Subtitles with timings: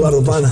[0.00, 0.50] Eduardo Pana,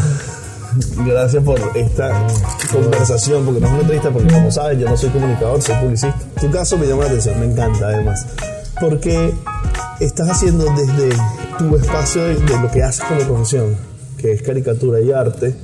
[1.06, 2.26] gracias por esta
[2.70, 6.20] conversación, porque no es una entrevista, porque como sabes, yo no soy comunicador, soy publicista.
[6.38, 8.26] Tu caso me llama la atención, me encanta además,
[8.78, 9.32] porque
[10.00, 11.16] estás haciendo desde
[11.56, 13.74] tu espacio de, de lo que haces como profesión,
[14.18, 15.56] que es caricatura y arte,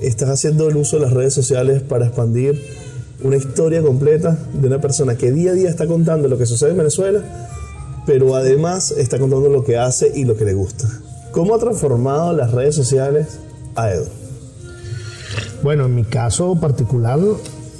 [0.00, 2.64] estás haciendo el uso de las redes sociales para expandir
[3.24, 6.70] una historia completa de una persona que día a día está contando lo que sucede
[6.70, 7.48] en Venezuela,
[8.06, 10.88] pero además está contando lo que hace y lo que le gusta.
[11.34, 13.40] ¿Cómo ha transformado las redes sociales
[13.74, 14.06] a Edo?
[15.64, 17.18] Bueno, en mi caso particular,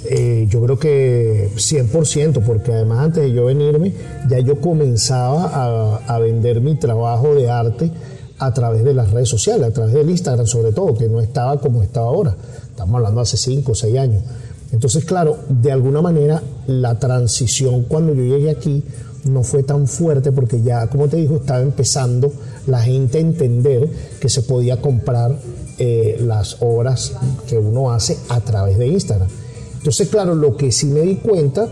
[0.09, 3.93] eh, yo creo que 100%, porque además antes de yo venirme,
[4.27, 7.91] ya yo comenzaba a, a vender mi trabajo de arte
[8.39, 11.57] a través de las redes sociales, a través del Instagram sobre todo, que no estaba
[11.61, 12.35] como está ahora.
[12.69, 14.23] Estamos hablando hace 5 o 6 años.
[14.73, 18.83] Entonces, claro, de alguna manera la transición cuando yo llegué aquí
[19.23, 22.33] no fue tan fuerte porque ya, como te digo, estaba empezando
[22.67, 23.87] la gente entender
[24.19, 25.37] que se podía comprar
[25.77, 27.13] eh, las obras
[27.47, 29.27] que uno hace a través de Instagram.
[29.77, 31.67] Entonces, claro, lo que sí me di cuenta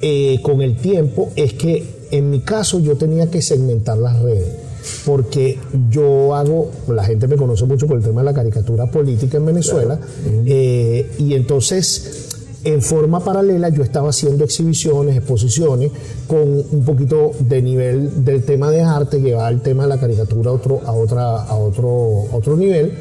[0.00, 4.48] eh, con el tiempo es que en mi caso yo tenía que segmentar las redes
[5.04, 5.58] porque
[5.90, 9.46] yo hago, la gente me conoce mucho por el tema de la caricatura política en
[9.46, 9.98] Venezuela,
[10.46, 12.29] eh, y entonces
[12.64, 15.90] en forma paralela yo estaba haciendo exhibiciones, exposiciones,
[16.26, 20.50] con un poquito de nivel del tema de arte, llevar el tema de la caricatura
[20.50, 22.98] a otro, a otra, a otro, a otro nivel.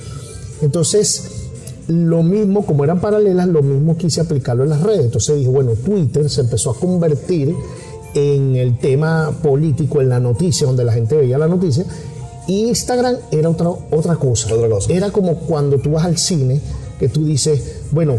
[0.62, 1.40] Entonces,
[1.88, 5.06] lo mismo, como eran paralelas, lo mismo quise aplicarlo en las redes.
[5.06, 7.56] Entonces dije, bueno, Twitter se empezó a convertir
[8.14, 11.86] en el tema político, en la noticia, donde la gente veía la noticia.
[12.48, 14.54] Y Instagram era otra, otra cosa.
[14.54, 14.94] Otra cosa.
[14.94, 16.62] Era como cuando tú vas al cine,
[17.00, 18.18] que tú dices, bueno,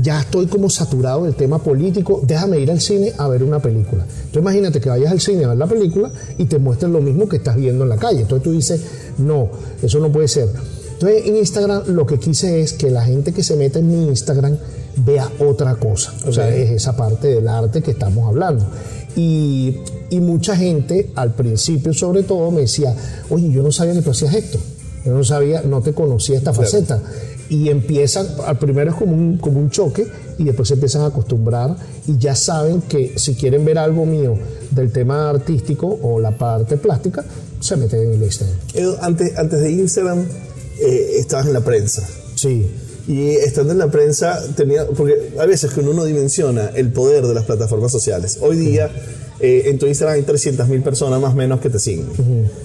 [0.00, 4.04] ya estoy como saturado del tema político, déjame ir al cine a ver una película.
[4.04, 7.28] Entonces imagínate que vayas al cine a ver la película y te muestren lo mismo
[7.28, 8.22] que estás viendo en la calle.
[8.22, 8.80] Entonces tú dices,
[9.18, 9.50] no,
[9.82, 10.48] eso no puede ser.
[10.94, 14.08] Entonces en Instagram lo que quise es que la gente que se meta en mi
[14.08, 14.56] Instagram
[14.96, 16.14] vea otra cosa.
[16.26, 18.64] O sea, es esa parte del arte que estamos hablando.
[19.14, 19.76] Y,
[20.10, 22.94] y mucha gente, al principio sobre todo, me decía,
[23.28, 24.58] oye, yo no sabía que tú hacías esto.
[25.04, 27.02] Yo no sabía, no te conocía esta faceta.
[27.52, 30.06] Y empiezan, al primero es como un, como un choque
[30.38, 31.76] y después se empiezan a acostumbrar
[32.06, 34.38] y ya saben que si quieren ver algo mío
[34.70, 37.22] del tema artístico o la parte plástica,
[37.60, 38.56] se meten en el Instagram.
[38.72, 40.24] Edo, antes, antes de Instagram
[40.80, 42.08] eh, estabas en la prensa.
[42.36, 42.66] Sí.
[43.06, 47.26] Y estando en la prensa, tenía, porque a veces que uno no dimensiona el poder
[47.26, 48.38] de las plataformas sociales.
[48.40, 48.90] Hoy día,
[49.42, 52.06] eh, en tu Instagram hay 300.000 personas más o menos que te siguen.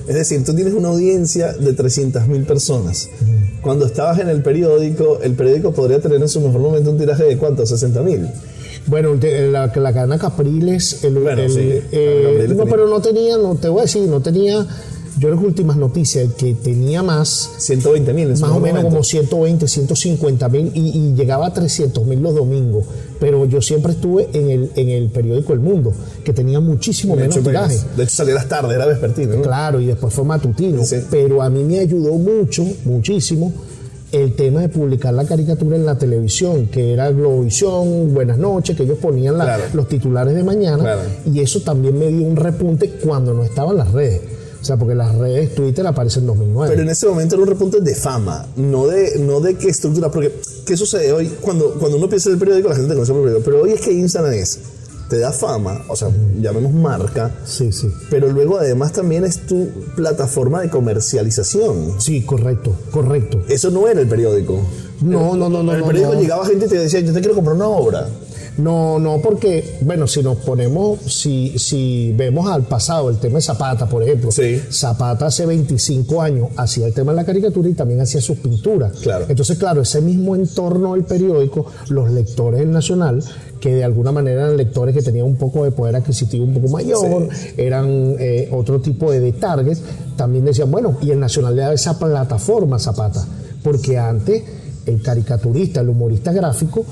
[0.07, 3.09] Es decir, tú tienes una audiencia de 300.000 personas.
[3.61, 7.23] Cuando estabas en el periódico, el periódico podría tener en su mejor momento un tiraje
[7.23, 8.31] de cuánto, 60.000.
[8.85, 11.59] Bueno, de- la, la cadena Capriles, el, Bueno, el- sí,
[11.91, 12.71] eh, Capriles no, tenía.
[12.71, 14.65] pero no tenía, no te voy a decir, no tenía,
[15.19, 19.03] yo que últimas noticias, el que tenía más, 120.000 en su más o menos como
[19.03, 22.85] 120, 150 mil y, y llegaba a 300 mil los domingos.
[23.19, 25.91] Pero yo siempre estuve en el, en el periódico El Mundo,
[26.23, 27.77] que tenía muchísimo De menos hecho, tiraje.
[27.95, 29.35] De hecho, salía a las tardes, era vespertino.
[29.37, 29.41] ¿no?
[29.41, 30.83] Claro, y después fue matutino.
[30.85, 30.97] Sí.
[31.09, 33.51] Pero a mí me ayudó mucho, muchísimo,
[34.11, 38.83] el tema de publicar la caricatura en la televisión, que era Globovisión, Buenas noches, que
[38.83, 39.63] ellos ponían la- Claro.
[39.73, 40.83] los titulares de mañana.
[40.83, 41.01] Claro.
[41.25, 44.21] Y eso también me dio un repunte cuando no estaban las redes.
[44.67, 46.71] O sea, porque las redes Twitter aparecen en 2009.
[46.71, 50.11] Pero en ese momento era un repunte de fama, no de, no de qué estructura.
[50.11, 51.29] Porque, ¿qué sucede hoy?
[51.39, 53.49] Cuando, cuando uno piensa en el periódico, la gente te conoce por el periódico.
[53.49, 54.59] Pero hoy es que Instagram es,
[55.09, 56.09] te da fama, o sea,
[56.41, 57.89] llamemos marca, Sí, sí.
[58.09, 62.01] pero luego además también es tu plataforma de comercialización.
[62.01, 63.41] Sí, correcto, correcto.
[63.47, 64.59] Eso no era el periódico.
[64.99, 65.71] No, no, no, no.
[65.71, 66.21] En el no, periódico no.
[66.21, 68.09] llegaba gente y te decía, yo te quiero comprar una obra.
[68.57, 73.41] No, no, porque, bueno, si nos ponemos, si, si vemos al pasado, el tema de
[73.41, 74.59] Zapata, por ejemplo, Sí.
[74.71, 78.93] Zapata hace 25 años hacía el tema de la caricatura y también hacía sus pinturas.
[79.01, 79.25] Claro.
[79.29, 83.23] Entonces, claro, ese mismo entorno del periódico, los lectores del Nacional,
[83.59, 86.69] que de alguna manera eran lectores que tenían un poco de poder adquisitivo un poco
[86.69, 89.81] mayor, eran eh, otro tipo de, de targets,
[90.15, 93.25] también decían, bueno, y el Nacional le daba esa plataforma a Zapata,
[93.63, 94.43] porque antes
[94.85, 96.85] el caricaturista, el humorista gráfico,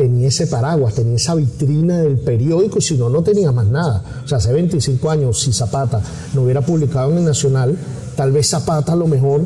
[0.00, 4.02] tenía ese paraguas, tenía esa vitrina del periódico y si no, no tenía más nada.
[4.24, 6.00] O sea, hace 25 años, si Zapata
[6.32, 7.76] no hubiera publicado en el Nacional,
[8.16, 9.42] tal vez Zapata a lo mejor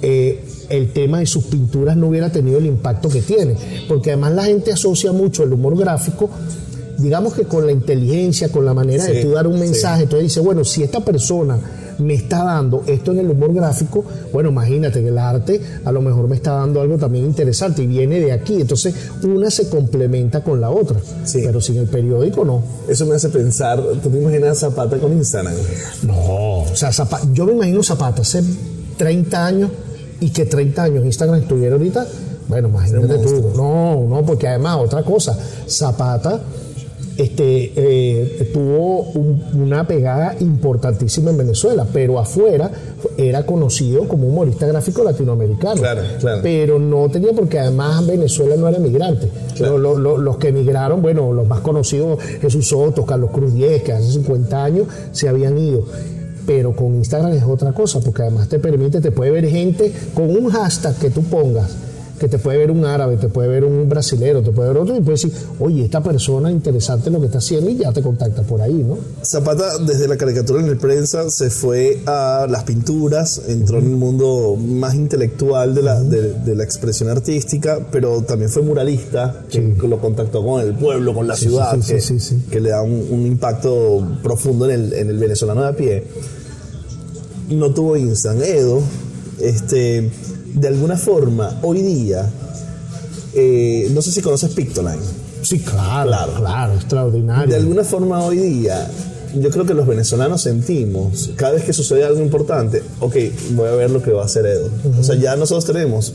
[0.00, 3.56] eh, el tema de sus pinturas no hubiera tenido el impacto que tiene.
[3.88, 6.30] Porque además la gente asocia mucho el humor gráfico,
[6.98, 9.60] digamos que con la inteligencia, con la manera Sí, de tú dar un sí.
[9.60, 10.04] mensaje.
[10.04, 11.58] Entonces dice, bueno, si esta persona
[12.00, 16.00] me está dando esto en el humor gráfico, bueno, imagínate que el arte a lo
[16.00, 18.60] mejor me está dando algo también interesante y viene de aquí.
[18.60, 21.00] Entonces, una se complementa con la otra.
[21.24, 21.40] Sí.
[21.44, 22.62] Pero sin el periódico no.
[22.88, 25.54] Eso me hace pensar, ¿tú te imaginas Zapata con Instagram?
[26.02, 26.60] No.
[26.60, 28.42] O sea, Zapa- yo me imagino Zapata hace
[28.96, 29.70] 30 años
[30.20, 32.06] y que 30 años Instagram estuviera ahorita,
[32.48, 33.52] bueno, imagínate tú.
[33.56, 35.38] No, no, porque además, otra cosa,
[35.68, 36.40] Zapata
[37.20, 39.12] este, eh, tuvo
[39.54, 42.70] una pegada importantísima en Venezuela, pero afuera
[43.18, 45.80] era conocido como humorista gráfico latinoamericano.
[45.80, 46.40] Claro, claro.
[46.42, 49.28] Pero no tenía, porque además Venezuela no era migrante.
[49.60, 54.64] Los, que emigraron, bueno, los más conocidos, Jesús Soto, Carlos Cruz Diez, que hace 50
[54.64, 55.84] años se habían ido
[56.46, 60.30] pero con Instagram es otra cosa, porque además te permite, te puede ver gente con
[60.34, 61.70] un hashtag que tú pongas
[62.20, 64.94] que te puede ver un árabe, te puede ver un brasilero, te puede ver otro
[64.94, 68.42] y puede decir, oye, esta persona interesante lo que está haciendo y ya te contacta
[68.42, 68.98] por ahí, ¿no?
[69.24, 73.96] Zapata, desde la caricatura en el prensa, se fue a las pinturas, entró en el
[73.96, 79.98] mundo más intelectual de la, de, la expresión artística, pero también fue muralista, que lo
[79.98, 82.02] contactó con el pueblo, con la ciudad, que,
[82.50, 86.04] que, le da un, un, impacto profundo en el, en el venezolano de a pie.
[87.48, 88.82] No tuvo Instant Edo,
[89.40, 90.10] este
[90.54, 92.28] de alguna forma, hoy día,
[93.34, 95.02] eh, no sé si conoces Pictoline.
[95.42, 97.48] Sí, claro, claro, extraordinario.
[97.48, 98.90] De alguna forma, hoy día,
[99.34, 103.16] yo creo que los venezolanos sentimos, cada vez que sucede algo importante, ok,
[103.52, 104.68] voy a ver lo que va a hacer Edo.
[104.98, 106.14] O sea, ya nosotros tenemos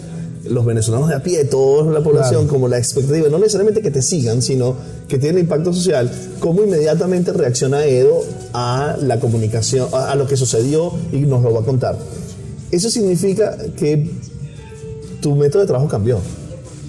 [0.49, 4.01] los venezolanos de a pie, toda la población, como la expectativa, no necesariamente que te
[4.01, 4.75] sigan, sino
[5.07, 8.21] que tiene impacto social, cómo inmediatamente reacciona Edo
[8.53, 11.97] a la comunicación, a lo que sucedió y nos lo va a contar.
[12.71, 14.11] Eso significa que
[15.25, 16.19] tu método de trabajo cambió.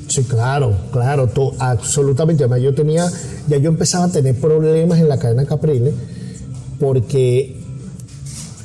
[0.08, 1.26] Sí, claro, claro,
[1.58, 2.44] absolutamente.
[2.44, 3.10] Además, yo tenía,
[3.48, 5.94] ya yo empezaba a tener problemas en la cadena Capriles,
[6.78, 7.56] porque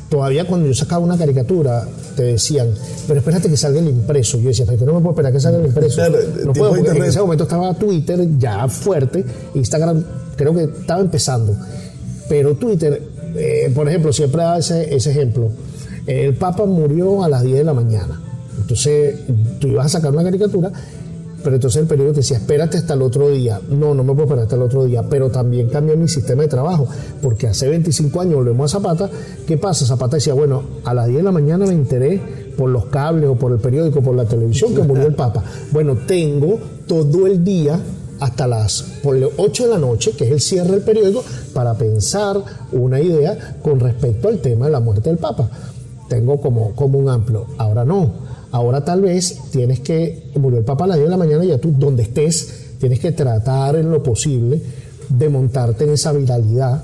[0.10, 1.88] todavía cuando yo sacaba una caricatura,
[2.18, 2.68] te decían,
[3.08, 4.40] pero espérate que salga el impreso.
[4.40, 6.02] Yo decía, pero no me puedo esperar que salga el impreso.
[6.44, 9.24] no puedo, porque en ese momento estaba Twitter ya fuerte,
[9.54, 10.04] Instagram
[10.36, 11.56] creo que estaba empezando.
[12.28, 13.02] Pero Twitter,
[13.38, 15.50] eh, por ejemplo, siempre da ese, ese ejemplo
[16.08, 18.20] el Papa murió a las 10 de la mañana.
[18.72, 19.20] Entonces,
[19.60, 20.72] tú ibas a sacar una caricatura,
[21.44, 23.60] pero entonces el periódico te decía, espérate hasta el otro día.
[23.70, 26.48] No, no me puedo esperar hasta el otro día, pero también cambió mi sistema de
[26.48, 26.88] trabajo,
[27.22, 29.10] porque hace 25 años volvemos a Zapata.
[29.46, 29.86] ¿Qué pasa?
[29.86, 32.22] Zapata decía, bueno, a las 10 de la mañana me enteré
[32.58, 35.44] por los cables o por el periódico, por la televisión, que murió el Papa.
[35.74, 36.58] Bueno, tengo
[36.88, 37.78] todo el día
[38.22, 42.42] hasta las 8 de la noche, que es el cierre del periódico, para pensar
[42.72, 45.50] una idea con respecto al tema de la muerte del Papa
[46.12, 47.46] tengo como, como un amplio.
[47.58, 48.12] Ahora no.
[48.52, 51.50] Ahora tal vez tienes que, murió el Papa a las 10 de la mañana, y
[51.50, 52.48] ya tú donde estés,
[52.80, 54.62] tienes que tratar en lo posible
[55.10, 56.84] de montarte en esa viralidad,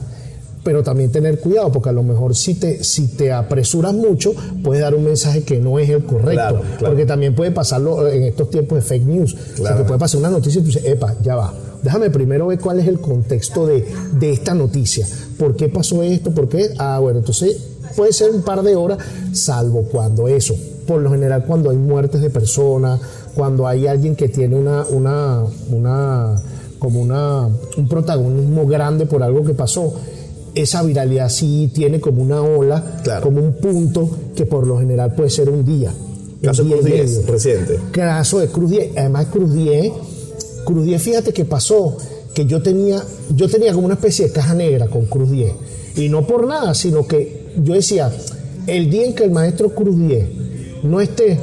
[0.64, 4.34] pero también tener cuidado, porque a lo mejor si te, si te apresuras mucho,
[4.64, 8.50] puedes dar un mensaje que no es el correcto, porque también puede pasarlo en estos
[8.50, 11.16] tiempos de fake news, o sea, que puede pasar una noticia y tú dices, epa,
[11.24, 11.54] ya va,
[11.84, 16.32] déjame primero ver cuál es el contexto de, de esta noticia, por qué pasó esto,
[16.32, 17.58] por qué, ah, bueno, entonces
[17.96, 19.00] puede ser un par de horas,
[19.34, 20.56] salvo cuando eso.
[20.88, 23.00] Por lo general, cuando hay muertes de personas,
[23.36, 26.36] cuando hay alguien que tiene una, una, una
[26.80, 27.48] como una,
[27.78, 29.94] un protagonismo grande por algo que pasó,
[30.56, 35.30] esa viralidad sí tiene como una ola, como un punto que por lo general puede
[35.30, 35.94] ser un día.
[36.42, 37.80] Caso de Cruz 10, reciente.
[37.92, 38.98] Caso de Cruz 10.
[38.98, 39.94] Además, Cruz 10,
[40.66, 41.98] Cruz 10, fíjate que pasó
[42.34, 43.04] que yo tenía,
[43.36, 45.52] yo tenía como una especie de caja negra con Cruz 10.
[45.96, 48.12] Y no por nada, sino que yo decía,
[48.68, 50.37] el día en que el maestro Cruz 10
[50.84, 51.40] no esté,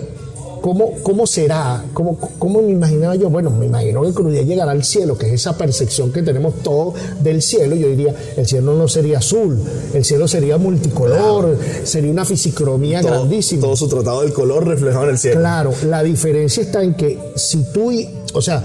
[0.61, 1.85] ¿cómo, cómo será?
[1.93, 3.29] ¿Cómo, ¿Cómo, me imaginaba yo?
[3.29, 6.63] Bueno, me imagino que Cruz 10 llegará al cielo, que es esa percepción que tenemos
[6.63, 7.77] todos del cielo.
[7.77, 9.59] Yo diría, el cielo no sería azul,
[9.93, 13.63] el cielo sería multicolor, sería una fisicromía grandísima.
[13.63, 15.41] Todo su tratado del color reflejado en el cielo.
[15.41, 18.63] Claro, la diferencia está en que si tú, y, o sea,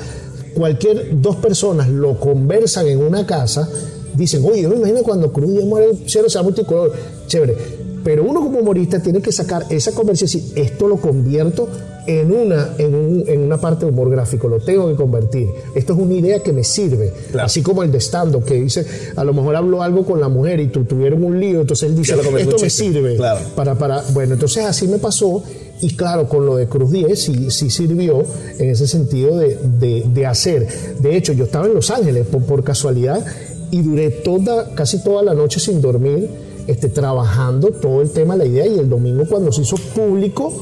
[0.56, 3.68] cualquier dos personas lo conversan en una casa,
[4.14, 6.94] dicen, oye, yo me imagino cuando Cruz y muere el cielo sea multicolor,
[7.28, 7.79] chévere.
[8.04, 11.68] Pero uno como humorista tiene que sacar esa conversación y esto lo convierto
[12.08, 15.50] en una, en, una parte de humor gráfico, lo tengo que convertir.
[15.76, 17.14] Esto es una idea que me sirve.
[17.40, 20.60] Así como el de stand que dice, a lo mejor habló algo con la mujer
[20.60, 23.18] y tu, tuvieron un lío, entonces él dice, esto me sirve.
[23.56, 25.44] Para, para, bueno, entonces así me pasó
[25.82, 28.24] y claro, con lo de Cruz 10 sí, sí sirvió
[28.58, 30.68] en ese sentido de, hacer.
[31.00, 33.26] De hecho, yo estaba en Los Ángeles por casualidad
[33.72, 36.30] y duré toda, casi toda la noche sin dormir,
[36.70, 40.54] este, trabajando todo el tema, la idea, y el domingo cuando se hizo público,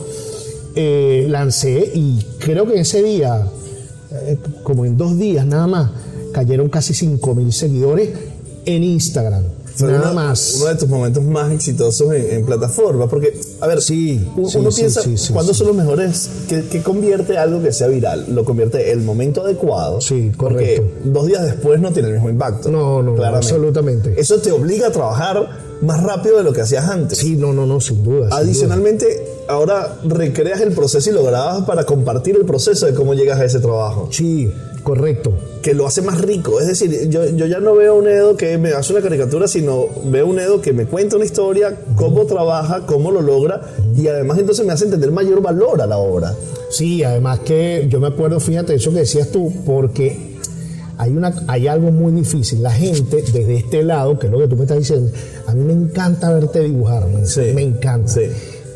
[0.73, 3.45] eh, lancé y creo que ese día,
[4.11, 5.91] eh, como en dos días nada más,
[6.31, 8.09] cayeron casi 5 mil seguidores
[8.65, 9.43] en Instagram.
[9.81, 10.55] Nada más.
[10.61, 13.07] Uno de tus momentos más exitosos en, plataforma.
[13.07, 15.01] Porque, a ver, sí, uno piensa,
[15.33, 16.29] ¿cuándo son los mejores?
[16.47, 18.25] ¿Qué, convierte algo que sea viral?
[18.29, 20.01] Lo convierte el momento adecuado.
[20.01, 20.83] Sí, correcto.
[20.83, 22.71] Porque dos días después no tiene el mismo impacto.
[22.71, 24.15] No, no, absolutamente.
[24.17, 27.17] Eso te obliga a trabajar más rápido de lo que hacías antes.
[27.17, 28.29] Sí, no, no, no, sin duda.
[28.29, 29.05] sin Adicionalmente,
[29.47, 33.45] ahora recreas el proceso y lo grabas para compartir el proceso de cómo llegas a
[33.45, 34.09] ese trabajo.
[34.11, 34.51] Sí,
[34.83, 35.33] correcto.
[35.61, 36.59] Que lo hace más rico.
[36.59, 39.87] Es decir, yo, yo ya no veo un Edo que me hace una caricatura, sino
[40.05, 43.61] veo un Edo que me cuenta una historia, cómo trabaja, cómo lo logra,
[43.95, 46.33] y además entonces me hace entender mayor valor a la obra.
[46.69, 50.26] Sí, además que yo me acuerdo, fíjate, eso que decías tú, porque
[50.97, 52.61] hay, una, hay algo muy difícil.
[52.63, 55.11] La gente, desde este lado, que es lo que tú me estás diciendo,
[55.45, 58.07] a mí me encanta verte dibujar, me, Sí, me encanta.
[58.11, 58.21] sí.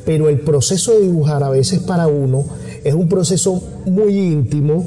[0.06, 2.46] Pero el proceso de dibujar a veces para uno
[2.84, 4.86] es un proceso muy íntimo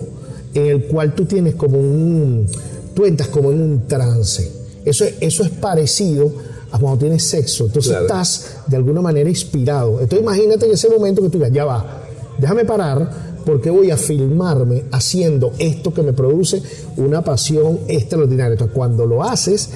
[0.54, 2.46] en el cual tú tienes como un,
[2.94, 4.50] tú entras como en un trance.
[4.84, 6.32] Eso, es- eso es parecido
[6.72, 7.66] a cuando tienes sexo.
[7.66, 8.06] Entonces Claro.
[8.06, 10.00] estás de alguna manera inspirado.
[10.00, 12.02] Entonces imagínate en ese momento que tú digas, ya va,
[12.38, 16.62] déjame parar porque voy a filmarme haciendo esto que me produce
[16.96, 18.52] una pasión extraordinaria.
[18.52, 19.70] Entonces cuando lo haces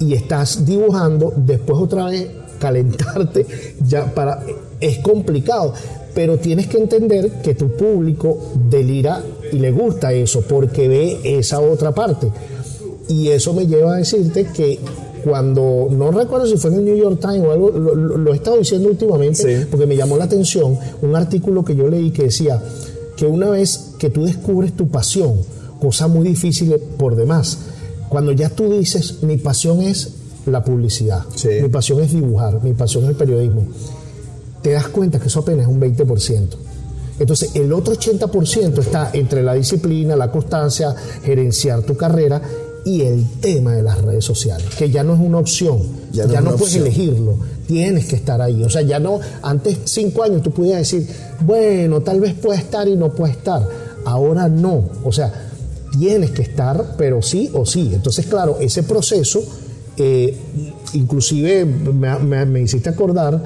[0.00, 3.46] y estás dibujando, después otra vez calentarte,
[3.86, 4.42] ya para
[4.80, 5.72] es complicado,
[6.14, 11.60] pero tienes que entender que tu público delira y le gusta eso porque ve esa
[11.60, 12.30] otra parte.
[13.08, 14.78] Y eso me lleva a decirte que
[15.24, 18.32] cuando, no recuerdo si fue en el New York Times o algo, lo, lo- lo
[18.32, 19.66] he estado diciendo últimamente Sí.
[19.70, 22.62] porque me llamó la atención un artículo que yo leí que decía
[23.16, 25.34] que una vez que tú descubres tu pasión,
[25.80, 27.58] cosa muy difícil por demás,
[28.08, 30.10] cuando ya tú dices, mi pasión es
[30.46, 31.48] la publicidad, Sí.
[31.62, 33.64] mi pasión es dibujar, mi pasión es el periodismo,
[34.62, 36.56] te das cuenta que eso apenas es un 20%.
[37.18, 40.94] Entonces, el otro 80% está entre la disciplina, la constancia,
[41.24, 42.42] gerenciar tu carrera
[42.86, 46.40] y el tema de las redes sociales, que ya no es una opción, Ya ya
[46.40, 46.86] no puedes opción.
[46.86, 48.62] elegirlo, tienes que estar ahí.
[48.62, 51.06] O sea, ya no, antes cinco años tú podías decir,
[51.40, 53.68] bueno, tal vez pueda estar y no pueda estar.
[54.04, 54.88] Ahora no.
[55.04, 55.32] O sea,
[55.98, 57.90] tienes que estar, pero sí o sí.
[57.92, 59.42] Entonces, claro, ese proceso,
[59.96, 60.36] eh,
[60.92, 63.42] inclusive me, me- me hiciste acordar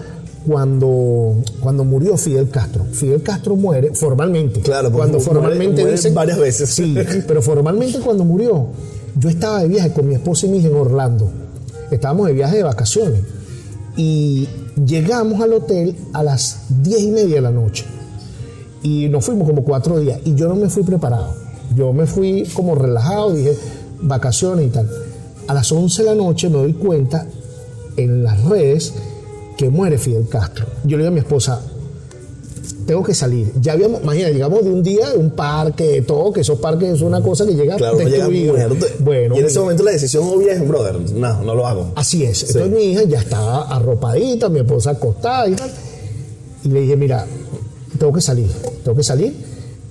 [0.46, 2.84] cuando, cuando murió Fidel Castro.
[2.92, 4.60] Fidel Castro muere formalmente.
[4.60, 6.70] Claro, cuando formalmente muere- muere dicen- varias veces.
[6.70, 6.94] Sí,
[7.26, 8.66] pero formalmente cuando murió,
[9.16, 11.30] yo estaba de viaje con mi esposa y mi hija en Orlando.
[11.90, 13.20] Estábamos de viaje de vacaciones.
[13.96, 14.48] Y
[14.86, 17.84] llegamos al hotel a las diez y media de la noche.
[18.82, 20.20] Y nos fuimos como cuatro días.
[20.24, 21.34] Y yo no me fui preparado.
[21.76, 23.56] Yo me fui como relajado, dije
[24.02, 24.88] vacaciones y tal.
[25.46, 27.26] A las 11 de la noche me doy cuenta
[27.96, 28.94] en las redes
[29.56, 30.66] que muere Fidel Castro.
[30.84, 31.60] Yo le digo a mi esposa,
[32.90, 33.52] tengo que salir.
[33.60, 36.88] Ya habíamos, imagínate, llegamos de un día de un parque, de todo, que esos parques
[36.88, 38.54] es una cosa que llega Claro, no llega destruido.
[38.98, 41.92] Bueno, y en ese mira, momento la decisión obvia es, brother, no, no lo hago.
[41.94, 42.42] Así es.
[42.42, 45.70] Entonces mi hija ya estaba arropadita, mi esposa acostada y tal.
[46.64, 47.24] Y le dije, mira,
[47.96, 48.50] tengo que salir,
[48.82, 49.36] tengo que salir.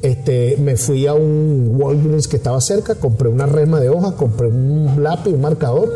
[0.01, 4.47] Este, me fui a un Walgreens que estaba cerca, compré una resma de hojas, compré
[4.49, 5.93] un lápiz, un marcador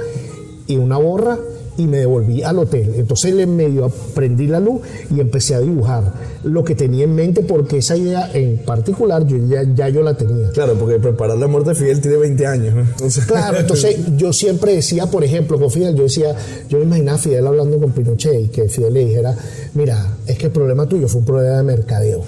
[0.67, 1.38] y una borra
[1.77, 2.94] y me devolví al hotel.
[2.98, 4.82] Entonces le medio prendí la luz
[5.15, 6.13] y empecé a dibujar
[6.44, 10.15] lo que tenía en mente porque esa idea en particular yo ya, ya yo la
[10.15, 10.50] tenía.
[10.51, 12.75] Claro, porque preparar la muerte de Fidel tiene 20 años.
[12.75, 12.82] ¿no?
[12.82, 16.36] Entonces- Claro, entonces yo siempre decía, por ejemplo, con Fidel, yo decía,
[16.70, 19.36] yo me imaginaba a Fidel hablando con Pinochet y que Fidel le dijera,
[19.74, 22.22] mira, es que el problema tuyo fue un problema de mercadeo.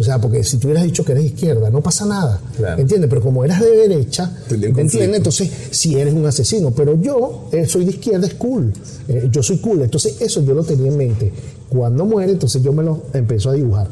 [0.00, 2.40] O sea, porque si tú hubieras dicho que eres izquierda, no pasa nada.
[2.56, 2.80] Claro.
[2.80, 3.10] ¿Entiendes?
[3.10, 4.80] Pero como eras de derecha, Tenía un ¿me conflicto.
[4.80, 5.16] entiendes?
[5.18, 8.72] Entonces, si eres un asesino, pero yo eh, soy de izquierda, es cool.
[9.08, 9.82] Eh, yo soy cool.
[9.82, 11.30] Entonces, eso yo lo tenía en mente.
[11.68, 13.88] Cuando muere, entonces yo me lo empiezo a dibujar.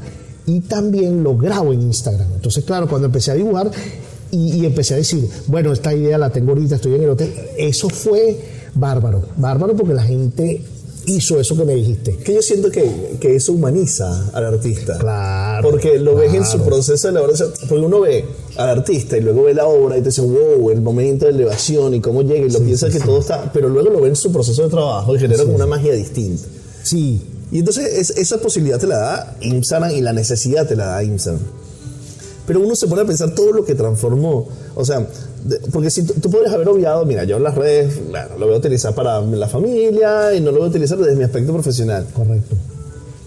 [0.46, 2.32] Y también lo grabo en Instagram.
[2.36, 3.70] Entonces, claro, cuando empecé a dibujar
[4.30, 7.34] y, y empecé a decir, bueno, esta idea la tengo ahorita, estoy en el hotel.
[7.58, 8.40] Eso fue
[8.74, 9.24] bárbaro.
[9.36, 10.62] Bárbaro porque la gente
[11.08, 12.16] hizo eso que me dijiste.
[12.16, 14.96] Que yo siento que, que eso humaniza al artista.
[14.98, 16.66] Claro, Porque lo ves en su claro.
[16.66, 17.50] proceso de elaboración.
[17.68, 18.24] Porque uno ve
[18.56, 21.94] al artista y luego ve la obra y te dice, wow, el momento de elevación
[21.94, 23.50] y cómo llega y lo piensa que todo está.
[23.52, 26.44] Pero luego lo ve en su proceso de trabajo y genera como una magia distinta.
[26.82, 30.86] Sí, Y entonces es- esa posibilidad te la da Instagram y la necesidad te la
[30.86, 31.42] da Instagram.
[32.48, 34.48] Pero uno se pone a pensar todo lo que transformó.
[34.74, 35.06] O sea,
[35.44, 38.54] de- porque si tú, podrías haber obviado, mira, yo en las redes, bueno, lo voy
[38.56, 42.06] a utilizar para la familia y no lo voy a utilizar desde mi aspecto profesional.
[42.12, 42.56] correcto.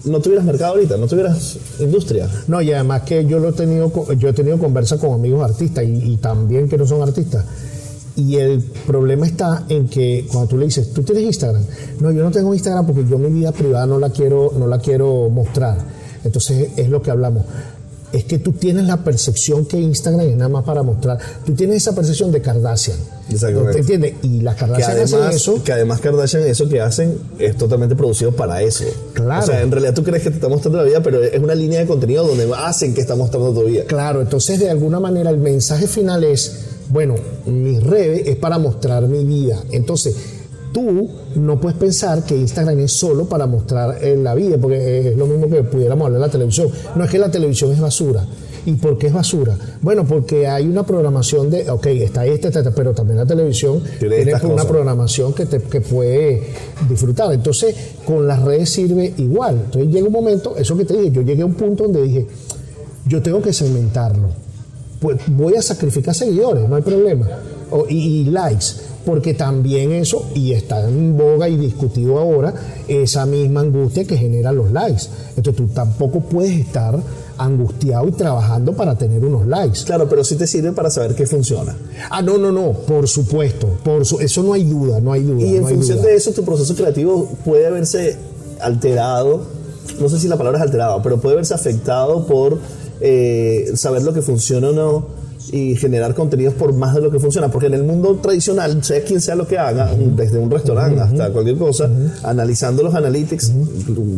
[0.04, 2.28] No tuvieras mercado ahorita, no tuvieras industria.
[2.48, 5.84] No, y además que yo lo he tenido, yo he tenido conversa con amigos artistas
[5.84, 7.44] y, y también que no son artistas.
[8.16, 11.62] Y el problema está en que cuando tú le dices, ¿tú tienes Instagram?
[12.00, 14.78] No, yo no tengo Instagram porque yo mi vida privada no la quiero, no la
[14.80, 15.78] quiero mostrar.
[16.24, 17.44] Entonces es lo que hablamos.
[18.12, 21.18] Es que tú tienes la percepción que Instagram es nada más para mostrar.
[21.44, 22.96] Tú tienes esa percepción de Kardashian.
[23.30, 23.72] Exactamente.
[23.72, 24.14] ¿Te entiendes?
[24.22, 25.64] Y las Que Kardashian hacen además, eso.
[25.64, 28.84] que además Kardashian eso que hacen es totalmente producido para eso.
[29.14, 29.42] Claro.
[29.42, 31.54] O sea, en realidad tú crees que te está mostrando la vida, pero es una
[31.54, 33.84] línea de contenido donde hacen que está mostrando tu vida.
[33.84, 36.52] Claro, entonces de alguna manera el mensaje final es,
[36.88, 37.14] bueno,
[37.46, 39.62] mis redes es para mostrar mi vida.
[39.70, 40.14] Entonces,
[40.72, 45.16] tú no puedes pensar que Instagram es solo para mostrar eh, la vida, porque es
[45.16, 46.68] lo mismo que pudiéramos hablar de la televisión.
[46.96, 48.24] No es que la televisión es basura.
[48.64, 49.56] ¿Y por qué es basura?
[49.80, 53.82] Bueno, porque hay una programación de, ok, está este, está este, pero también la televisión
[53.98, 54.66] Tiene una cosas.
[54.66, 56.44] programación que, te, que puede
[56.88, 57.32] disfrutar.
[57.32, 57.74] Entonces,
[58.06, 59.62] con las redes sirve igual.
[59.64, 62.26] Entonces llega un momento, eso que te dije, yo llegué a un punto donde dije,
[63.06, 64.28] yo tengo que segmentarlo.
[65.00, 67.26] Pues voy a sacrificar seguidores, no hay problema.
[67.72, 68.66] O- y, y likes,
[69.04, 72.54] porque también eso, y está en boga y discutido ahora,
[72.88, 75.04] esa misma angustia que generan los likes.
[75.36, 76.98] Entonces tú tampoco puedes estar
[77.38, 79.80] angustiado y trabajando para tener unos likes.
[79.84, 81.76] Claro, pero sí te sirve para saber qué funciona.
[82.10, 85.42] Ah, no, no, no, por supuesto, por su- eso no hay duda, no hay duda.
[85.44, 86.08] Y en no función duda.
[86.08, 88.16] de eso, tu proceso creativo puede verse
[88.60, 89.42] alterado,
[90.00, 92.58] no sé si la palabra es alterado, pero puede verse afectado por
[93.00, 97.18] eh, saber lo que funciona o no y generar contenidos por más de lo que
[97.18, 97.50] funciona.
[97.50, 101.30] Porque en el mundo tradicional, sea quien sea lo que haga, desde un restaurante hasta
[101.30, 101.90] cualquier cosa,
[102.22, 103.52] analizando los analytics,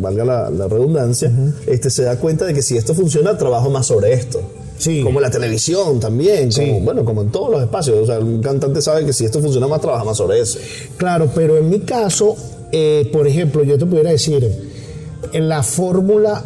[0.00, 1.30] valga la, la redundancia,
[1.66, 4.40] este, se da cuenta de que si esto funciona, trabajo más sobre esto.
[4.76, 5.02] Sí.
[5.02, 6.66] Como la televisión también, Sí.
[6.66, 7.96] como, bueno, como en todos los espacios.
[7.96, 10.58] O sea, un cantante sabe que si esto funciona más, trabaja más sobre eso.
[10.96, 12.36] Claro, pero en mi caso,
[12.72, 14.50] eh, por ejemplo, yo te pudiera decir,
[15.32, 16.44] en la fórmula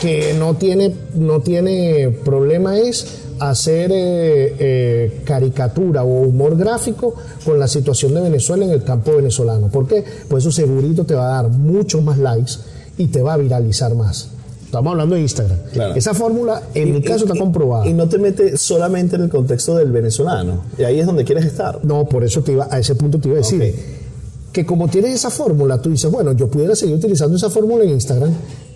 [0.00, 3.06] que no tiene, no tiene problema es
[3.50, 9.16] hacer eh, eh, caricatura o humor gráfico con la situación de Venezuela en el campo
[9.16, 9.68] venezolano.
[9.68, 10.04] ¿Por qué?
[10.28, 12.52] Pues eso segurito te va a dar muchos más likes
[12.98, 14.28] y te va a viralizar más.
[14.74, 15.58] Estamos hablando de Instagram.
[15.72, 15.94] Claro.
[15.94, 17.86] Esa fórmula, en mi caso, está comprobada.
[17.86, 20.62] Y no te mete solamente en el contexto del venezolano.
[20.76, 21.84] Y ahí es donde quieres estar.
[21.84, 23.72] No, por eso te iba, a ese punto te iba a decir.
[24.52, 27.90] Que como tienes esa fórmula, tú dices, bueno, yo pudiera seguir utilizando esa fórmula en
[27.90, 28.32] Instagram,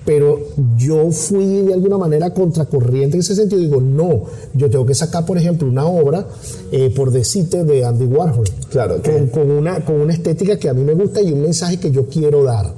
[0.09, 0.39] pero
[0.79, 3.61] yo fui de alguna manera contracorriente en ese sentido.
[3.61, 4.23] Digo, no,
[4.55, 6.27] yo tengo que sacar, por ejemplo, una obra,
[6.73, 8.49] eh, por decirte, de Andy Warhol.
[8.71, 11.79] Claro, Con, con una, con una estética que a mí me gusta y un mensaje
[11.79, 12.73] que yo quiero dar.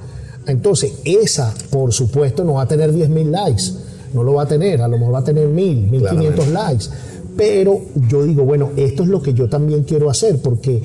[0.45, 3.63] Entonces, esa, por supuesto, no va a tener 10.000 likes.
[4.13, 6.85] No lo va a tener, a lo mejor va a tener 1.000, 1.500 likes.
[7.37, 10.83] Pero yo digo, bueno, esto es lo que yo también quiero hacer, porque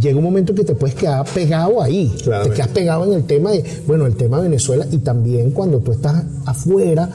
[0.00, 2.14] llega un momento que te puedes quedar pegado ahí.
[2.18, 5.78] Te quedas pegado en el tema de, bueno, el tema de Venezuela y también cuando
[5.78, 7.08] tú estás afuera,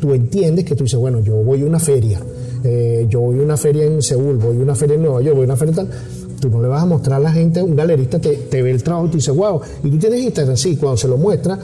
[0.00, 2.20] tú entiendes que tú dices, bueno, yo voy a una feria,
[2.64, 5.36] eh, yo voy a una feria en Seúl, voy a una feria en Nueva York,
[5.36, 5.88] voy a una feria tal.
[6.40, 8.82] Tú no le vas a mostrar a la gente, un galerista te, te ve el
[8.82, 11.56] trabajo y te dice, wow, y tú tienes Instagram, sí, cuando se lo muestra,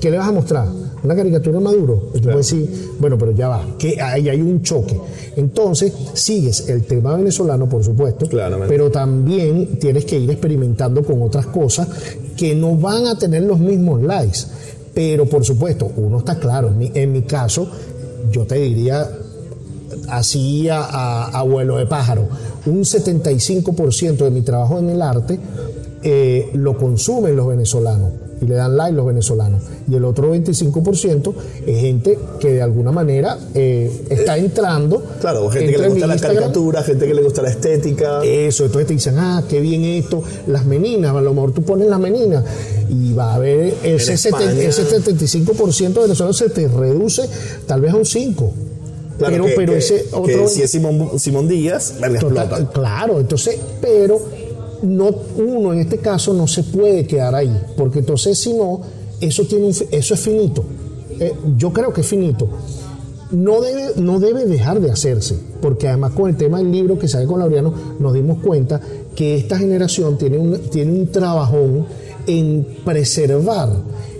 [0.00, 0.83] ¿qué le vas a mostrar?
[1.04, 2.08] Una caricatura de Maduro.
[2.14, 4.98] Y tú puedes decir, bueno, pero ya va, que ahí hay un choque.
[5.36, 8.72] Entonces, sigues el tema venezolano, por supuesto, Claramente.
[8.72, 11.86] pero también tienes que ir experimentando con otras cosas
[12.36, 14.40] que no van a tener los mismos likes.
[14.94, 17.68] Pero por supuesto, uno está claro, en mi, en mi caso,
[18.30, 19.08] yo te diría
[20.08, 22.28] así a, a, a vuelo de pájaro,
[22.66, 25.38] un 75% de mi trabajo en el arte
[26.02, 29.62] eh, lo consumen los venezolanos y le dan like los venezolanos.
[29.90, 31.34] Y el otro 25%
[31.66, 35.02] es gente que de alguna manera eh, está entrando.
[35.20, 38.24] Claro, gente que le gusta la Instagram, caricatura, gente que le gusta la estética.
[38.24, 41.88] eso, entonces te dicen, ah, qué bien esto, las meninas, a lo mejor tú pones
[41.88, 42.44] las meninas
[42.88, 44.62] y va a haber ese, En seten- España.
[44.62, 47.22] ese 75% de venezolanos se te reduce
[47.66, 48.52] tal vez a un 5%.
[49.16, 50.48] Claro, pero, que- pero que- ese que otro...
[50.48, 52.68] si es Simón, Simón Díaz, Total, explota.
[52.72, 54.20] claro, entonces, pero
[54.84, 58.80] no, uno en este caso no se puede quedar ahí, porque entonces si no,
[59.20, 60.64] eso, tiene eso es finito.
[61.18, 62.48] Eh, yo creo que es finito.
[63.30, 67.08] No debe, no debe dejar de hacerse, porque además con el tema del libro que
[67.08, 68.80] sale con Laureano nos dimos cuenta
[69.16, 71.86] que esta generación tiene un, tiene un trabajón
[72.26, 73.68] en preservar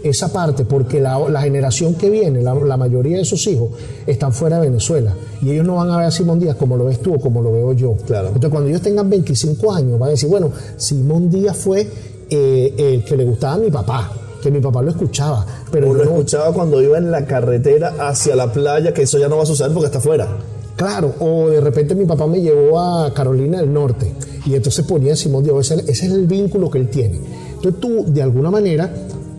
[0.02, 3.70] esa parte, porque la, la generación que viene, la, la mayoría de esos hijos,
[4.06, 6.84] están fuera de Venezuela y ellos no van a ver a Simón Díaz como lo
[6.84, 7.96] ves tú o como lo veo yo.
[8.06, 8.28] Claro.
[8.28, 11.88] Entonces, cuando ellos tengan 25 años, van a decir, bueno, Simón Díaz fue
[12.28, 14.12] eh, el que le gustaba a mi papá,
[14.42, 17.94] que mi papá lo escuchaba, pero O lo no- escuchaba cuando iba en la carretera
[17.98, 20.28] hacia la playa, que eso ya no va a suceder porque está afuera.
[20.76, 24.12] Claro, o de repente mi papá me llevó a Carolina del Norte
[24.44, 27.20] y entonces ponía Simón Díaz, ese, ese es el vínculo que él tiene.
[27.64, 28.92] Entonces tú, de alguna manera,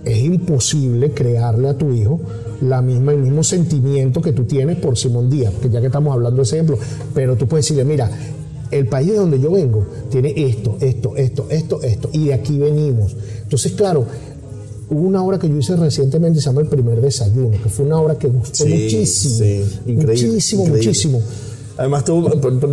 [0.03, 2.19] es imposible crearle a tu hijo
[2.61, 6.11] la misma, el mismo sentimiento que tú tienes por Simón Díaz, que ya que estamos
[6.11, 6.79] hablando de ese ejemplo,
[7.13, 8.09] pero tú puedes decirle, mira,
[8.71, 12.57] el país de donde yo vengo tiene esto, esto, esto, esto, esto, y de aquí
[12.57, 13.15] venimos.
[13.43, 14.05] Entonces, claro,
[14.89, 17.99] hubo una obra que yo hice recientemente, se llama El Primer Desayuno, que fue una
[17.99, 20.87] obra que gustó Sí, muchísimo, sí, increíble, muchísimo, increíble.
[20.87, 21.21] muchísimo.
[21.77, 22.23] Además, tú,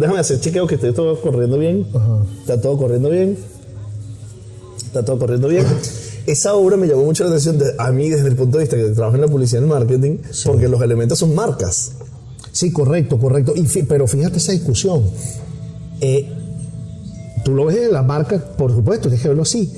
[0.00, 1.84] déjame hacer chequeo que esté todo corriendo bien.
[2.40, 3.36] Está todo corriendo bien.
[4.92, 5.64] Está todo corriendo bien.
[6.26, 8.76] Esa obra me llamó mucho la atención de- a mí desde el punto de vista
[8.76, 11.92] que trabajo en la publicidad y el marketing, porque los elementos son marcas.
[12.52, 13.54] Sí, correcto, correcto.
[13.56, 15.02] Y fi- pero fíjate esa discusión.
[16.02, 16.28] Eh,
[17.42, 19.72] tú lo ves en las marcas, por supuesto, tienes que verlo así.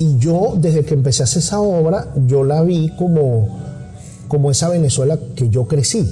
[0.00, 3.60] Y yo, desde que empecé a hacer esa obra, yo la vi como,
[4.26, 6.04] como esa Venezuela que yo crecí,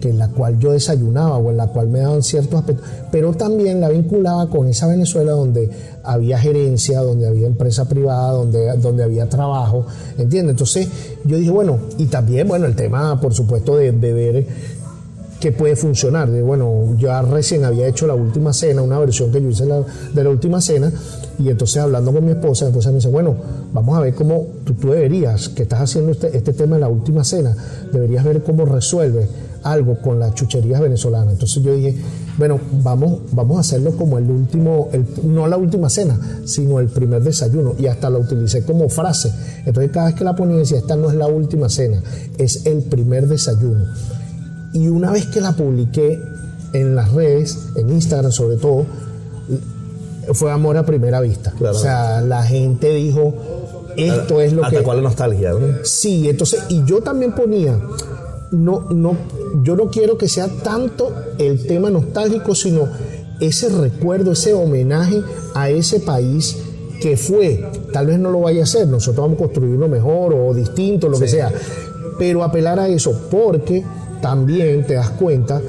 [0.00, 3.32] que en la cual yo desayunaba o en la cual me daban ciertos aspectos, pero
[3.32, 5.70] también la vinculaba con esa Venezuela donde
[6.04, 10.52] había gerencia, donde había empresa privada, donde, donde había trabajo, ¿entiendes?
[10.52, 10.88] Entonces
[11.24, 14.46] yo dije, bueno, y también, bueno, el tema, por supuesto, de, ver
[15.40, 16.30] que puede funcionar.
[16.30, 20.24] De, bueno, yo recién había hecho la última cena, una versión que yo hice de
[20.24, 20.92] la última cena,
[21.38, 23.36] y entonces hablando con mi esposa, mi esposa me dice, bueno,
[23.72, 27.22] vamos a ver cómo tú, deberías, que estás haciendo este, este tema de la última
[27.22, 27.54] cena,
[27.92, 29.28] deberías ver cómo resuelve
[29.62, 31.34] algo con las chucherías venezolanas.
[31.34, 31.96] Entonces yo dije,
[32.36, 36.88] bueno, vamos, vamos a hacerlo como el último, el, no la última cena, sino el
[36.88, 37.74] primer desayuno.
[37.78, 39.32] Y hasta la utilicé como frase.
[39.66, 42.02] Entonces cada vez que la ponía decía, esta no es la última cena,
[42.38, 43.84] es el primer desayuno.
[44.72, 46.20] Y una vez que la publiqué
[46.72, 48.86] en las redes, en Instagram sobre todo,
[50.34, 51.52] fue amor a primera vista.
[51.52, 51.76] Claro.
[51.76, 53.34] O sea, la gente dijo,
[53.96, 54.82] esto es lo ¿Hasta que...
[54.84, 55.52] cuál la nostalgia?
[55.52, 55.58] ¿no?
[55.84, 57.78] Sí, entonces, y yo también ponía,
[58.52, 59.16] no, no,
[59.62, 62.88] yo no quiero que sea tanto el tema nostálgico, sino
[63.40, 65.22] ese recuerdo, ese homenaje
[65.54, 66.56] a ese país
[67.00, 67.64] que fue.
[67.92, 71.08] Tal vez no lo vaya a hacer, nosotros vamos a construir uno mejor o distinto,
[71.08, 71.52] lo que sea.
[72.18, 73.84] Pero apelar a eso, porque
[74.20, 75.60] también te das cuenta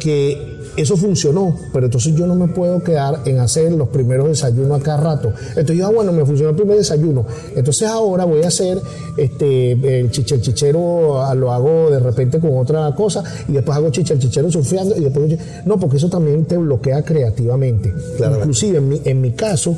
[0.00, 4.80] que eso funcionó, pero entonces yo no me puedo quedar en hacer los primeros desayunos
[4.80, 5.32] a cada rato.
[5.50, 7.26] Entonces yo, ah, bueno, me funcionó el primer desayuno.
[7.54, 8.80] Entonces ahora voy a hacer
[9.16, 13.90] este, el chichel chichero, ah, lo hago de repente con otra cosa, y después hago
[13.90, 15.38] chichel chichero surfeando, y después...
[15.64, 17.92] No, porque eso también te bloquea creativamente.
[18.18, 19.74] Inclusive en mi, en mi caso,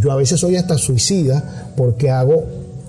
[0.00, 2.44] yo a veces soy hasta suicida porque hago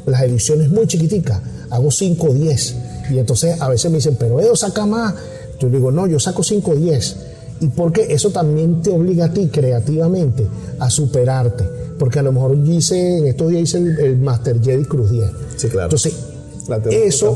[0.06, 2.76] las ediciones muy chiquiticas, hago 5 o 10.
[3.12, 5.14] Y entonces a veces me dicen, pero Edo, saca más.
[5.60, 7.18] Yo digo, no, yo saco 5 o 10.
[7.60, 10.48] Y porque eso también te obliga a ti creativamente
[10.80, 11.66] a superarte.
[11.98, 15.26] Porque a lo mejor hice, en estos días hice el, el Master Jedi Cruz 10.
[15.56, 15.86] Sí, claro.
[15.86, 16.14] Entonces,
[16.92, 17.36] eso,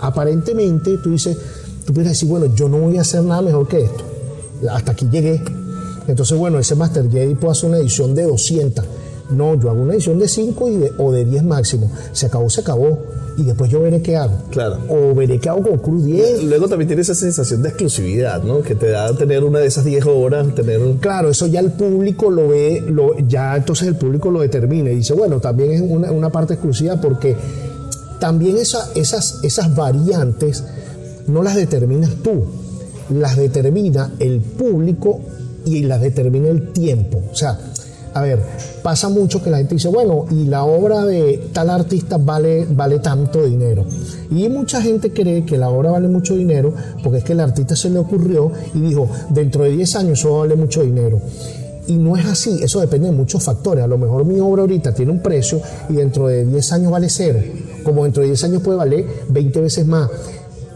[0.00, 1.36] aparentemente tú dices,
[1.84, 4.04] tú puedes decir, bueno, yo no voy a hacer nada mejor que esto.
[4.70, 5.42] Hasta aquí llegué.
[6.08, 8.84] Entonces, bueno, ese Master Jedi puedo hacer una edición de 200.
[9.30, 11.90] No, yo hago una edición de 5 y de- o de 10 máximo.
[12.12, 12.98] Se acabó, se acabó.
[13.36, 14.34] Y después yo veré qué hago.
[14.50, 14.78] Claro.
[14.88, 16.44] O veré qué hago con Cruz 10.
[16.44, 18.60] Luego también tiene esa sensación de exclusividad, ¿no?
[18.62, 20.98] Que te da tener una de esas 10 horas, tener un...
[20.98, 24.96] Claro, eso ya el público lo ve, lo, ya entonces el público lo determina y
[24.96, 27.34] dice, bueno, también es una, una parte exclusiva porque
[28.20, 30.62] también esa- esas, esas variantes
[31.26, 32.44] no las determinas tú,
[33.10, 35.20] las determina el público
[35.64, 37.20] y las determina el tiempo.
[37.32, 37.58] O sea,
[38.14, 38.40] a ver,
[38.82, 43.00] pasa mucho que la gente dice, bueno, y la obra de tal artista vale, vale
[43.00, 43.84] tanto dinero.
[44.30, 46.72] Y mucha gente cree que la obra vale mucho dinero
[47.02, 50.38] porque es que el artista se le ocurrió y dijo, dentro de 10 años eso
[50.38, 51.20] vale mucho dinero.
[51.88, 53.82] Y no es así, eso depende de muchos factores.
[53.82, 57.08] A lo mejor mi obra ahorita tiene un precio y dentro de 10 años vale
[57.10, 57.40] cero,
[57.82, 60.08] como dentro de 10 años puede valer 20 veces más.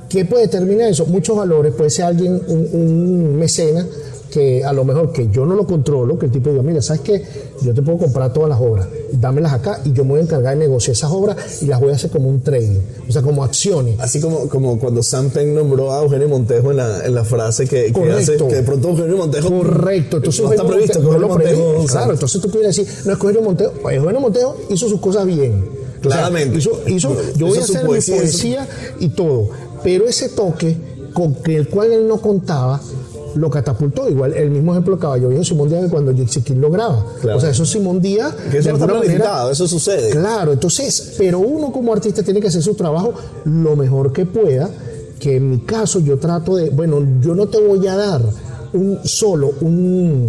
[0.09, 1.07] ¿Qué puede determinar eso?
[1.07, 3.87] Muchos valores, puede ser alguien, un, un mecena,
[4.31, 7.03] que a lo mejor que yo no lo controlo, que el tipo diga, mira, ¿sabes
[7.03, 7.23] qué?
[7.62, 10.55] Yo te puedo comprar todas las obras, dámelas acá y yo me voy a encargar
[10.57, 13.43] de negociar esas obras y las voy a hacer como un trading, o sea, como
[13.43, 13.97] acciones.
[13.99, 17.67] Así como, como cuando Sam Penn nombró a Eugenio Montejo en la, en la frase
[17.67, 19.49] que, que hace, que de pronto Eugenio Montejo...
[19.49, 23.27] Correcto, entonces no está previsto Montejo- Eugenio Claro, entonces tú pudieras decir, no es que
[23.27, 25.64] Eugenio Montejo, Eugenio Montejo hizo sus cosas bien.
[26.01, 26.59] Claramente.
[26.59, 28.69] O sea, hizo, hizo- yo voy a su hacer poesía, mi poesía
[29.01, 29.49] y todo,
[29.83, 30.77] pero ese toque
[31.12, 32.81] con el cual él no contaba
[33.35, 34.09] lo catapultó.
[34.09, 37.05] Igual el mismo ejemplo de Caballo Viejo Simón Díaz que cuando King lo graba.
[37.21, 37.38] Claro.
[37.38, 38.35] O sea, eso es Simón Díaz.
[38.51, 40.11] Que eso de no está planificado, eso sucede.
[40.11, 43.14] Claro, entonces, pero uno como artista tiene que hacer su trabajo
[43.45, 44.71] lo mejor que pueda,
[45.19, 48.23] que en mi caso yo trato de, bueno, yo no te voy a dar
[48.73, 50.29] un solo, un,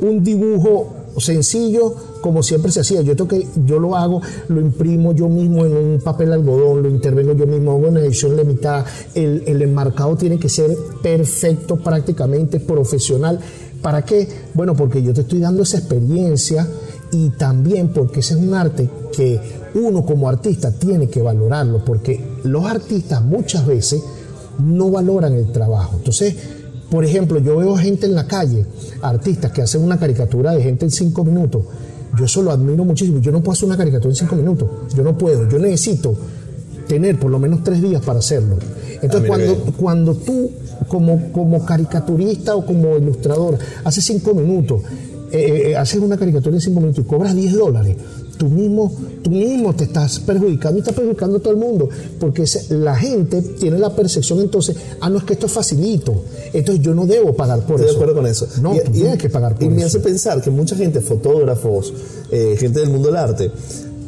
[0.00, 3.02] un dibujo sencillo como siempre se hacía.
[3.02, 7.34] Yo, tengo yo lo hago, lo imprimo yo mismo en un papel algodón, lo intervengo
[7.34, 8.86] yo mismo, hago una edición limitada.
[9.14, 13.38] El, el enmarcado tiene que ser perfecto, prácticamente profesional.
[13.82, 14.26] ¿Para qué?
[14.54, 16.66] Bueno, porque yo te estoy dando esa experiencia
[17.12, 19.38] y también porque ese es un arte que
[19.74, 24.02] uno como artista tiene que valorarlo, porque los artistas muchas veces
[24.64, 25.96] no valoran el trabajo.
[25.98, 26.34] Entonces,
[26.90, 28.66] por ejemplo, yo veo gente en la calle,
[29.02, 31.64] artistas que hacen una caricatura de gente en cinco minutos.
[32.16, 33.18] Yo eso lo admiro muchísimo.
[33.20, 34.68] Yo no puedo hacer una caricatura en cinco minutos.
[34.94, 35.48] Yo no puedo.
[35.48, 36.14] Yo necesito
[36.86, 38.56] tener por lo menos tres días para hacerlo.
[39.02, 39.72] Entonces, mira cuando, bien.
[39.76, 40.50] cuando tú,
[40.86, 44.82] como, como caricaturista o como ilustrador, haces cinco minutos,
[45.34, 47.96] eh, eh, haces una caricatura en 5 minutos y cobras 10 dólares,
[48.38, 48.92] tú mismo,
[49.22, 51.88] tú mismo te estás perjudicando y estás perjudicando a todo el mundo,
[52.20, 56.84] porque la gente tiene la percepción entonces, ah, no es que esto es facilito, entonces
[56.84, 57.96] yo no debo pagar por Estoy de eso.
[58.00, 58.48] acuerdo con eso.
[58.62, 59.86] No, Y- tú y- tienes que pagar por Y me eso.
[59.86, 61.92] hace pensar que mucha gente, fotógrafos,
[62.30, 63.50] eh, gente del mundo del arte,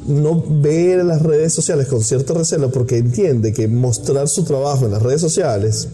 [0.08, 4.92] no ve las redes sociales con cierto recelo porque entiende que mostrar su trabajo en
[4.92, 5.88] las redes sociales,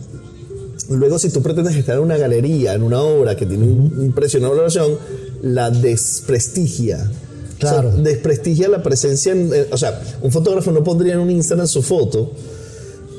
[0.91, 4.13] luego si tú pretendes estar en una galería, en una obra que tiene un un
[4.13, 4.91] precio, una valoración,
[5.43, 7.11] la desprestigia.
[7.59, 7.91] Claro.
[7.91, 11.31] O sea, desprestigia la presencia, en- eh, o sea, un fotógrafo no pondría en un
[11.31, 12.31] Instagram su foto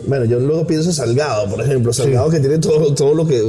[0.05, 1.93] bueno, yo luego pienso en Salgado, por ejemplo.
[1.93, 3.41] Salgado que tiene todo, todo, lo que,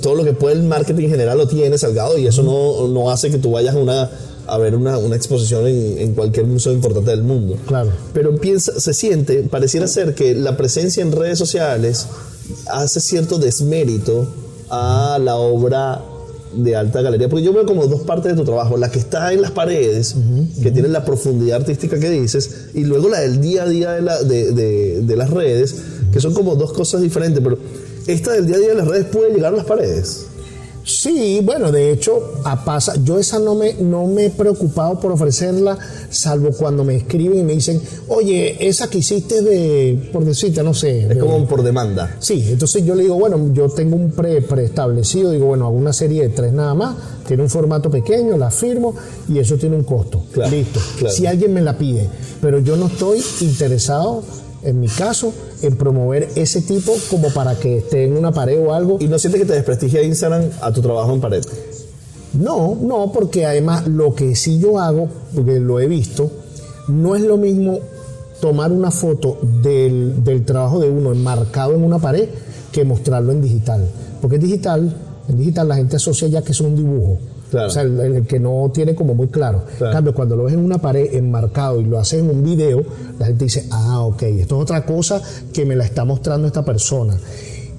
[0.00, 3.10] todo lo que puede el marketing en general lo tiene Salgado y eso no, no
[3.10, 4.08] hace que tú vayas a, una,
[4.46, 7.56] a ver una, una exposición en, en cualquier museo importante del mundo.
[7.66, 7.90] Claro.
[8.14, 12.06] Pero piensa, se siente, pareciera ser que la presencia en redes sociales
[12.70, 14.28] hace cierto desmérito
[14.70, 16.04] a la obra
[16.54, 19.32] de alta galería, porque yo veo como dos partes de tu trabajo, la que está
[19.32, 20.14] en las paredes,
[20.62, 24.02] que tiene la profundidad artística que dices, y luego la del día a día de,
[24.02, 25.74] la- de- de- de las redes,
[26.12, 27.58] que son como dos cosas diferentes, pero
[28.06, 30.26] esta del día a día de las redes puede llegar a las paredes.
[30.86, 35.10] Sí, bueno, de hecho, a pasa, yo esa no me, no me he preocupado por
[35.10, 35.76] ofrecerla,
[36.10, 40.72] salvo cuando me escriben y me dicen, oye, esa que hiciste de, por decirte, no
[40.74, 41.00] sé.
[41.02, 42.14] Es de- como por demanda.
[42.20, 45.92] Sí, entonces yo le digo, bueno, yo tengo un pre preestablecido, digo, bueno, hago una
[45.92, 46.94] serie de tres nada más,
[47.26, 48.94] tiene un formato pequeño, la firmo
[49.28, 50.22] y eso tiene un costo.
[50.32, 50.78] Claro, Listo.
[50.98, 51.12] claro.
[51.12, 52.08] Si alguien me la pide,
[52.40, 54.22] pero yo no estoy interesado,
[54.66, 58.74] en mi caso, en promover ese tipo como para que esté en una pared o
[58.74, 58.98] algo.
[59.00, 61.44] ¿Y no sientes que te desprestigia Instagram a tu trabajo en pared?
[62.34, 66.30] No, no, porque además lo que sí yo hago, porque lo he visto,
[66.88, 67.78] no es lo mismo
[68.40, 72.28] tomar una foto del, del trabajo de uno enmarcado en una pared
[72.72, 73.88] que mostrarlo en digital.
[74.20, 74.96] Porque en digital,
[75.28, 77.18] en digital la gente asocia ya que es un dibujo.
[77.50, 77.68] Claro.
[77.68, 79.62] O sea, el, el que no tiene como muy claro.
[79.78, 79.86] Claro.
[79.86, 82.82] En cambio, cuando lo ves en una pared enmarcado y lo haces en un video,
[83.18, 85.20] la gente dice, ah, ok, esto es otra cosa
[85.52, 87.16] que me la está mostrando esta persona.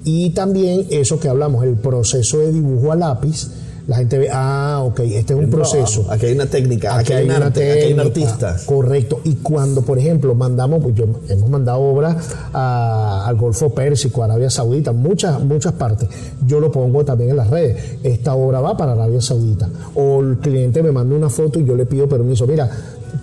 [0.04, 3.48] Y también eso que hablamos, el proceso de dibujo a lápiz,
[3.88, 6.06] la gente ve, ah, ok, este es un proceso.
[6.10, 8.56] Aquí hay una técnica, aquí, hay, un una arte, aquí hay un técnica, artista.
[8.66, 9.20] Correcto.
[9.24, 12.16] Y cuando, por ejemplo, mandamos, pues yo, hemos mandado obras
[12.52, 16.06] a- al Golfo Pérsico, a Arabia Saudita, muchas, muchas partes.
[16.46, 17.98] Yo lo pongo también en las redes.
[18.02, 19.68] Esta obra va para Arabia Saudita.
[19.94, 22.46] O el cliente me manda una foto y yo le pido permiso.
[22.46, 22.70] Mira,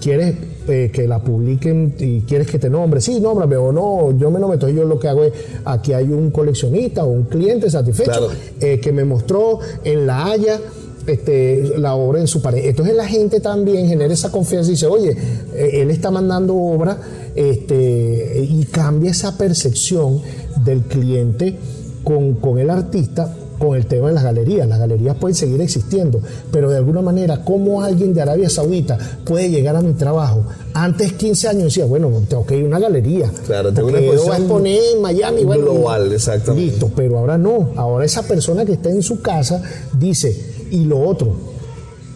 [0.02, 0.36] ¿quieres
[0.68, 3.02] eh, que la publiquen y quieres que te nombre?
[3.02, 4.68] Sí, nómbrame o no, yo me lo meto.
[4.70, 5.34] Yo lo que hago es,
[5.66, 8.28] aquí hay un coleccionista o un cliente satisfecho Claro.
[8.60, 10.60] eh, que me mostró en La Haya
[11.08, 12.66] este, la obra en su pared.
[12.66, 15.16] Entonces la gente también genera esa confianza y dice, oye,
[15.54, 16.98] eh, él está mandando obra
[17.36, 20.22] este, y cambia esa percepción
[20.64, 21.56] del cliente
[22.04, 23.36] con, con el artista
[23.68, 24.68] con el tema de las galerías.
[24.68, 29.50] Las galerías pueden seguir existiendo, pero de alguna manera, ¿cómo alguien de Arabia Saudita puede
[29.50, 30.44] llegar a mi trabajo?
[30.74, 33.32] Antes 15 años decía, bueno, tengo que ir a una galería.
[33.46, 35.44] Claro, tengo una yo voy a exponer en Miami.
[35.44, 36.72] bueno, global, exactamente.
[36.72, 37.72] Listo, pero ahora no.
[37.76, 39.62] Ahora esa persona que está en su casa
[39.98, 40.36] dice,
[40.72, 41.34] y lo otro,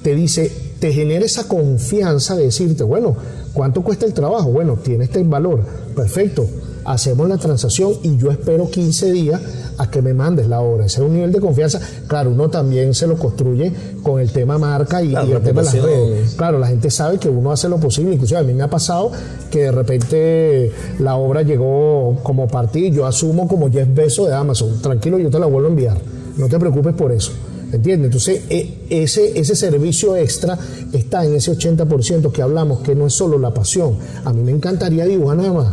[0.03, 3.15] te dice, te genera esa confianza de decirte, bueno,
[3.53, 4.51] ¿cuánto cuesta el trabajo?
[4.51, 5.61] Bueno, tiene este valor.
[5.95, 6.45] Perfecto.
[6.89, 9.39] Hacemos la transacción y yo espero 15 días
[9.77, 10.87] a que me mandes la obra.
[10.87, 11.79] Ese es un nivel de confianza.
[12.07, 13.71] Claro, uno también se lo construye
[14.01, 16.33] con el tema marca y, el tema de las redes.
[16.33, 18.15] Claro, la gente sabe que uno hace lo posible.
[18.15, 19.11] Inclusive a mí me ha pasado
[19.51, 24.33] que de repente la obra llegó como partida y yo asumo como Jeff Bezos de
[24.33, 24.81] Amazon.
[24.81, 25.97] Tranquilo, yo te la vuelvo a enviar.
[26.37, 27.33] No te preocupes por eso.
[27.71, 28.05] ¿Entiendes?
[28.07, 30.57] Entonces, e- ese, ese servicio extra
[30.91, 33.95] está en ese 80% que hablamos, que no es solo la pasión.
[34.25, 35.67] A mí me encantaría dibujar nada más.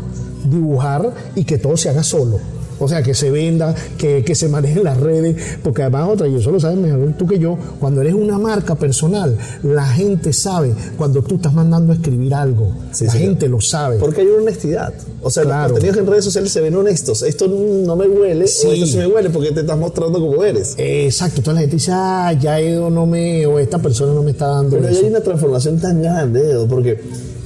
[0.50, 2.38] Dibujar y que todo se haga solo.
[2.78, 6.28] O sea, que se venda, que, que se maneje en las redes, porque además otra,
[6.28, 10.30] y eso lo sabes mejor tú que yo, cuando eres una marca personal, la gente
[10.34, 12.70] sabe cuando tú estás mandando a escribir algo.
[12.92, 13.96] Sí, la gente lo sabe.
[13.96, 14.92] Porque hay una honestidad.
[15.22, 15.62] O sea, Claro.
[15.62, 17.22] los contenidos en redes sociales se ven honestos.
[17.22, 18.66] Esto no me huele, Sí.
[18.66, 20.74] o esto sí me huele porque te estás mostrando como eres.
[20.76, 24.32] Exacto, toda la gente dice, ah, ya Edo no me, o esta persona no me
[24.32, 25.00] está dando Pero eso.
[25.02, 27.00] hay una transformación tan grande, Edo, porque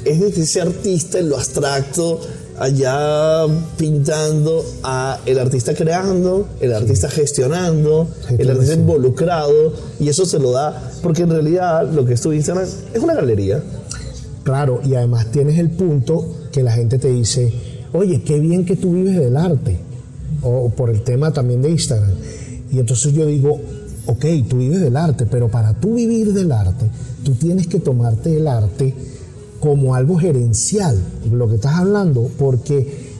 [0.04, 2.20] es desde ese artista en lo abstracto,
[2.60, 3.46] allá
[3.78, 8.06] pintando, a el artista creando, el artista gestionando,
[8.38, 8.80] el artista sí.
[8.80, 13.02] involucrado, y eso se lo da, porque en realidad lo que es tu Instagram es
[13.02, 13.62] una galería.
[14.42, 17.50] Claro, y además tienes el punto que la gente te dice,
[17.94, 19.78] oye, qué bien que tú vives del arte,
[20.42, 22.12] o por el tema también de Instagram.
[22.70, 23.58] Y entonces yo digo,
[24.04, 26.84] ok, tú vives del arte, pero para tú vivir del arte,
[27.24, 28.94] tú tienes que tomarte el arte
[29.60, 30.98] como algo gerencial,
[31.30, 33.10] lo que estás hablando, porque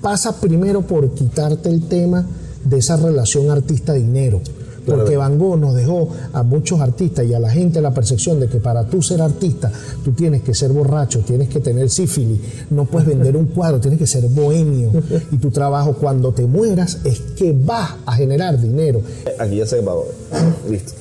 [0.00, 2.26] pasa primero por quitarte el tema
[2.64, 4.40] de esa relación artista-dinero.
[4.86, 8.48] Porque Van Gogh nos dejó a muchos artistas y a la gente la percepción de
[8.48, 9.70] que para tú ser artista,
[10.02, 12.40] tú tienes que ser borracho, tienes que tener sífilis,
[12.70, 14.90] no puedes vender un cuadro, tienes que ser bohemio.
[15.30, 19.00] Y tu trabajo cuando te mueras es que vas a generar dinero.
[19.38, 20.06] Aquí ya se acabó.
[20.68, 20.92] Listo.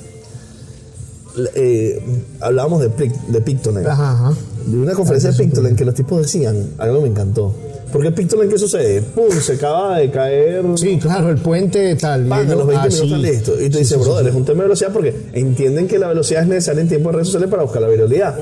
[1.55, 3.87] Eh, hablábamos de, de Pictoline.
[3.87, 4.33] Ajá, ajá.
[4.65, 7.53] De una conferencia de Pictoline que los tipos decían, algo que me encantó.
[7.91, 9.01] Porque Pictoline, ¿qué sucede?
[9.01, 9.31] ¡Pum!
[9.31, 10.63] Se acaba de caer.
[10.75, 12.25] Sí, claro, el puente tal.
[12.25, 13.53] Pan, los 20 ah, minutos listo.
[13.59, 16.07] Y tú Sí, dices, sí, brother, es un tema de velocidad porque entienden que la
[16.07, 18.35] velocidad es necesaria en tiempos de redes sociales para buscar la viralidad.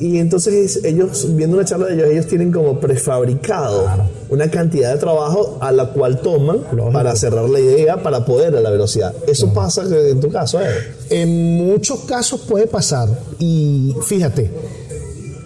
[0.00, 3.86] Y entonces ellos, viendo una charla de ellos, ellos tienen como prefabricado
[4.28, 6.92] una cantidad de trabajo a la cual toman Lógico.
[6.92, 9.14] para cerrar la idea, para poder a la velocidad.
[9.28, 10.66] Eso pasa en tu caso, ¿eh?
[11.10, 13.08] En muchos casos puede pasar.
[13.38, 14.50] Y fíjate,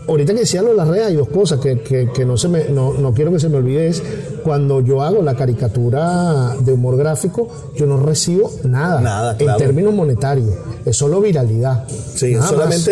[0.08, 2.48] ahorita que decía lo de las redes hay dos cosas que, que- que no, se
[2.48, 3.88] me, no, no quiero que se me olvide.
[3.88, 4.02] Es
[4.42, 9.58] cuando yo hago la caricatura de humor gráfico, yo no recibo nada, Nada, en claro.
[9.58, 10.50] términos monetarios.
[10.84, 11.84] Es solo viralidad.
[11.88, 12.88] Sí, Nada más.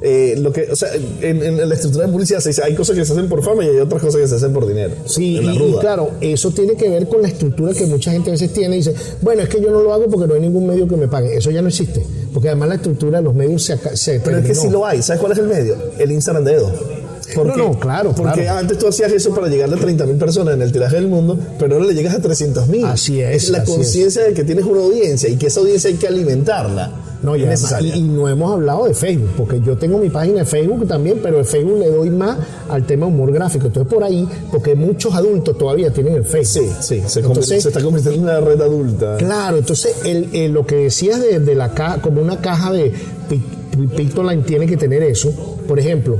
[0.00, 2.96] Eh, lo que, o sea, en, en la estructura de publicidad se dice, hay cosas
[2.96, 4.94] que se hacen por fama y hay otras cosas que se hacen por dinero.
[5.06, 8.52] Sí, y, claro, eso tiene que ver con la estructura que mucha gente a veces
[8.52, 10.86] tiene y dice, bueno, es que yo no lo hago porque no hay ningún medio
[10.86, 11.36] que me pague.
[11.36, 14.54] Eso ya no existe, porque además la estructura de los medios se, Pero es que
[14.54, 15.02] sí lo hay.
[15.02, 15.76] ¿Sabes cuál es el medio?
[15.98, 16.97] El Instagram de Edo.
[17.42, 18.58] Porque, No, no, claro, Porque claro.
[18.58, 21.38] antes tú hacías eso para llegarle a 30 mil personas en el tiraje del mundo,
[21.58, 22.84] pero ahora le llegas a 300 mil.
[22.84, 25.96] Así es, la así conciencia de que tienes una audiencia y que esa audiencia hay
[25.96, 26.92] que alimentarla.
[27.20, 30.08] No, y, es además- y- y no hemos hablado de Facebook, porque yo tengo mi
[30.08, 33.66] página de Facebook también, pero de Facebook le doy más al tema humor gráfico.
[33.66, 36.66] Entonces, por ahí, porque muchos adultos todavía tienen el Facebook.
[36.80, 39.16] sí, sí, se, Entonces- se está convirtiendo en una red adulta.
[39.16, 42.92] Claro, entonces el, el- lo que decías de, de la caja, como una caja de
[43.28, 43.42] Pic-
[43.76, 45.32] Pic- Pictoline tiene que tener eso.
[45.68, 46.18] Por ejemplo,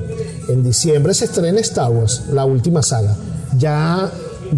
[0.48, 3.16] en diciembre se estrena Star Wars, la última saga.
[3.58, 4.10] Ya,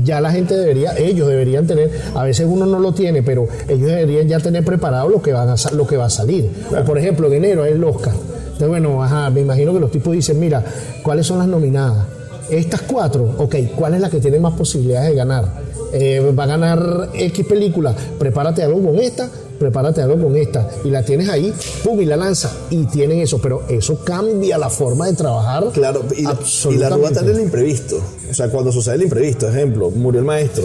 [0.04, 3.86] ya la gente debería, ellos deberían tener, a veces uno no lo tiene, pero ellos
[3.86, 6.50] deberían ya tener preparado lo que, van a, sa- lo que va a salir.
[6.78, 8.12] O por ejemplo, en enero es el Oscar.
[8.14, 10.62] Entonces, bueno, ajá, me imagino que los tipos dicen, mira,
[11.02, 12.04] ¿cuáles son las nominadas?
[12.50, 15.44] Estas cuatro, ok, ¿cuál es la que tiene más posibilidades de ganar?
[15.92, 19.28] Eh, va a ganar X película, prepárate algo con esta,
[19.60, 21.52] prepárate algo con esta, y la tienes ahí,
[21.84, 25.66] pum, y la lanza, y tienen eso, pero eso cambia la forma de trabajar.
[25.72, 26.38] Claro, y, la-
[26.70, 28.00] y la ruda está en el imprevisto.
[28.30, 30.64] O sea, cuando sucede el imprevisto, ejemplo, murió el maestro.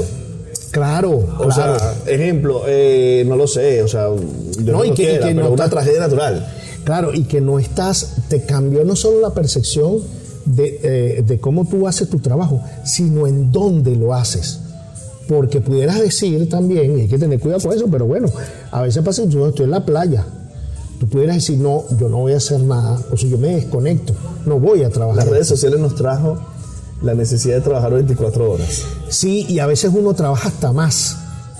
[0.72, 1.78] Claro, O claro.
[1.80, 5.28] sea, ejemplo, eh, no lo sé, o sea, yo No, no, y que- y quiera,
[5.28, 6.54] que pero no una tragedia natural.
[6.86, 10.00] Claro, y que no estás, te cambió no solo la percepción
[10.46, 14.60] de, eh, de cómo tú haces tu trabajo, sino en dónde lo haces.
[15.28, 18.28] Porque pudieras decir también, y hay que tener cuidado con eso, pero bueno,
[18.72, 20.26] a veces pasa que yo estoy en la playa.
[21.00, 24.14] Tú pudieras decir, no, yo no voy a hacer nada, o sea, yo me desconecto,
[24.46, 25.24] no voy a trabajar.
[25.24, 26.38] Las redes sociales nos trajo
[27.02, 28.84] la necesidad de trabajar 24 horas.
[29.10, 31.18] Sí, y a veces uno trabaja hasta más.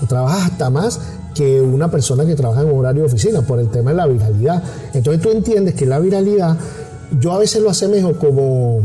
[0.08, 1.00] Trabajas hasta más
[1.34, 4.62] que una persona que trabaja en horario de oficina por el tema de la viralidad.
[4.94, 6.56] Entonces tú entiendes que la viralidad,
[7.20, 8.80] yo a veces lo asemejo como,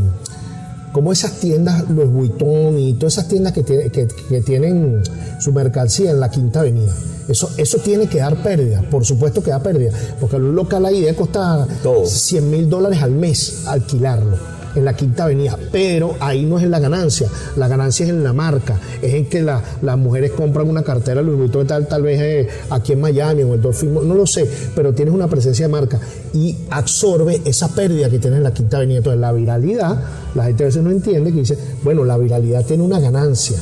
[0.91, 5.01] como esas tiendas, los Vuitton y todas esas tiendas que, tiene- que- que tienen
[5.39, 6.93] su mercancía en la Quinta Avenida.
[7.27, 10.99] Eso, eso tiene que dar pérdida, por supuesto que da pérdida, porque un local ahí
[11.01, 12.05] debe costar Todo.
[12.05, 14.37] 100 mil dólares al mes alquilarlo
[14.75, 18.23] en la Quinta Avenida, pero ahí no es en la ganancia, la ganancia es en
[18.23, 22.01] la marca, es en que la- las mujeres compran una cartera Louis Vuitton tal, tal
[22.03, 25.27] vez eh, aquí en Miami o en el Dolphin, no lo sé, pero tienes una
[25.27, 25.99] presencia de marca
[26.33, 28.99] y absorbe esa pérdida que tiene en la Quinta Avenida.
[28.99, 29.99] Entonces la viralidad,
[30.35, 33.57] la gente a veces no entiende que dice, bueno, la viralidad tiene una ganancia,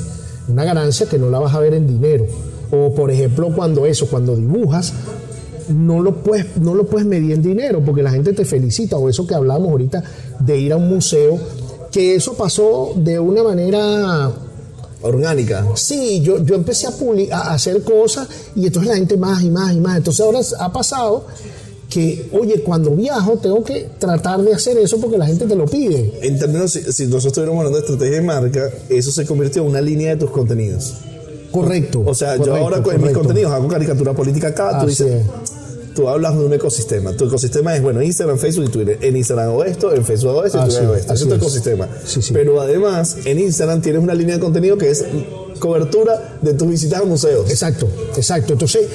[0.47, 2.25] una ganancia que no la vas a ver en dinero.
[2.71, 4.93] O por ejemplo, cuando eso, cuando dibujas,
[5.69, 9.09] no lo puedes, no lo puedes medir en dinero porque la gente te felicita o
[9.09, 10.03] eso que hablamos ahorita
[10.39, 11.39] de ir a un museo,
[11.91, 14.31] que eso pasó de una manera
[15.01, 15.65] Orgánica.
[15.75, 19.73] Sí, yo, yo empecé a, a hacer cosas y entonces la gente más y más
[19.73, 19.97] y más.
[19.97, 21.25] Entonces ahora ha pasado
[21.89, 25.65] que, oye, cuando viajo tengo que tratar de hacer eso porque la gente te lo
[25.65, 26.19] pide.
[26.21, 29.69] En términos, si, si nosotros estuviéramos hablando de estrategia de marca, eso se convirtió en
[29.69, 30.95] una línea de tus contenidos.
[31.51, 32.03] Correcto.
[32.05, 35.58] O sea, yo ahora con mis contenidos hago caricatura política acá, tú dices, es.
[35.99, 37.11] Tú hablas de un ecosistema.
[37.11, 38.97] Tu ecosistema es, bueno, Instagram, Facebook y Twitter.
[39.01, 41.13] En Instagram hago esto, en Facebook hago esto, en Así Twitter hago es, esto.
[41.13, 41.89] Ese es tu ecosistema.
[42.05, 42.33] Sí, sí.
[42.33, 45.03] Pero además, en Instagram tienes una línea de contenido que es
[45.59, 47.49] cobertura de tus visitas a museos.
[47.49, 48.53] Exacto, exacto.
[48.53, 48.87] Entonces,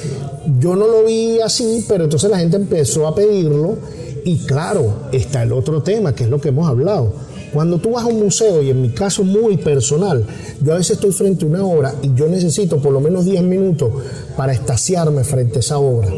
[0.59, 3.77] yo no lo vi así, pero entonces la gente empezó a pedirlo
[4.23, 7.13] y claro, está el otro tema, que es lo que hemos hablado.
[7.53, 10.25] Cuando tú vas a un museo, y en mi caso muy personal,
[10.59, 13.43] yo a veces estoy frente a una obra y yo necesito por lo menos 10
[13.43, 13.91] minutos
[14.35, 16.09] para estaciarme frente a esa obra.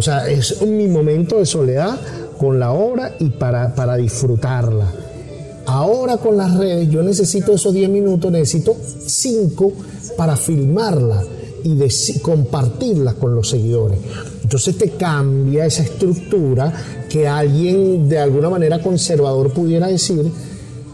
[0.00, 1.94] O sea, es mi momento de soledad
[2.38, 4.90] con la obra y para, para disfrutarla.
[5.66, 8.74] Ahora con las redes yo necesito esos 10 minutos, necesito
[9.06, 9.72] 5
[10.16, 11.22] para filmarla.
[11.64, 13.98] y compartirlas con los seguidores.
[14.42, 16.72] Entonces te cambia esa estructura
[17.10, 20.24] que alguien de alguna manera conservador pudiera decir,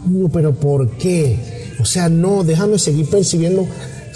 [0.05, 1.39] no, pero ¿por qué?
[1.79, 3.65] O sea, no, déjame seguir percibiendo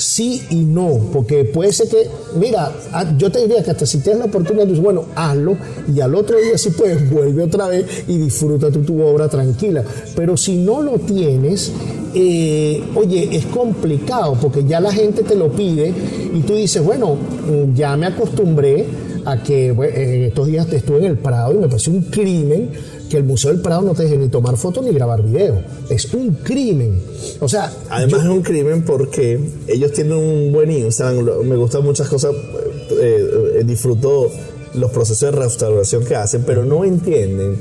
[0.01, 3.99] sí y no, porque puede ser que, mira, ah, yo te diría que hasta si
[3.99, 5.55] tienes la oportunidad, dices, bueno, hazlo
[5.93, 9.83] y al otro día si puedes, vuelve otra vez y disfruta tu, tu obra tranquila.
[10.15, 11.71] Pero si no lo tienes,
[12.13, 15.93] eh, oye, es complicado porque ya la gente te lo pide
[16.33, 18.85] y tú dices, bueno, mm, ya me acostumbré
[19.25, 22.71] a que en estos días estuve en el Prado y me pareció un crimen
[23.11, 25.61] que el Museo del Prado no te deje ni tomar fotos ni grabar video.
[25.89, 26.97] Es un crimen.
[27.41, 27.69] O sea.
[27.89, 29.37] Además, es un crimen porque
[29.67, 31.45] ellos tienen un buen Instagram.
[31.45, 32.33] Me gustan muchas cosas.
[32.33, 34.31] Eh, eh, disfruto
[34.75, 37.57] los procesos de restauración que hacen, pero no entienden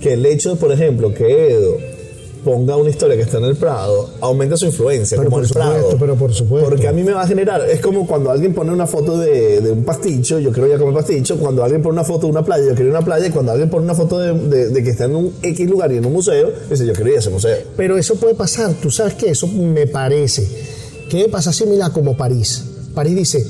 [0.00, 1.76] que el hecho, por ejemplo, que Edo
[2.44, 5.96] ponga una historia que está en el Prado, aumenta su influencia, como el Prado.
[5.98, 6.68] Pero por supuesto.
[6.68, 9.72] Porque a mí me va a generar, es como cuando alguien pone una foto de,
[9.72, 12.44] un pasticho, yo quiero ir a comer pasticho, cuando alguien pone una foto de una
[12.44, 14.90] playa, yo quiero ir a una playa, y cuando alguien pone una foto de, que
[14.90, 17.30] está en un X lugar y en un museo, dice, yo quiero ir a ese
[17.30, 17.56] museo.
[17.76, 20.46] Pero eso puede pasar, tú sabes que eso me parece.
[21.08, 22.64] ¿Qué pasa similar como París?
[22.94, 23.46] París dice,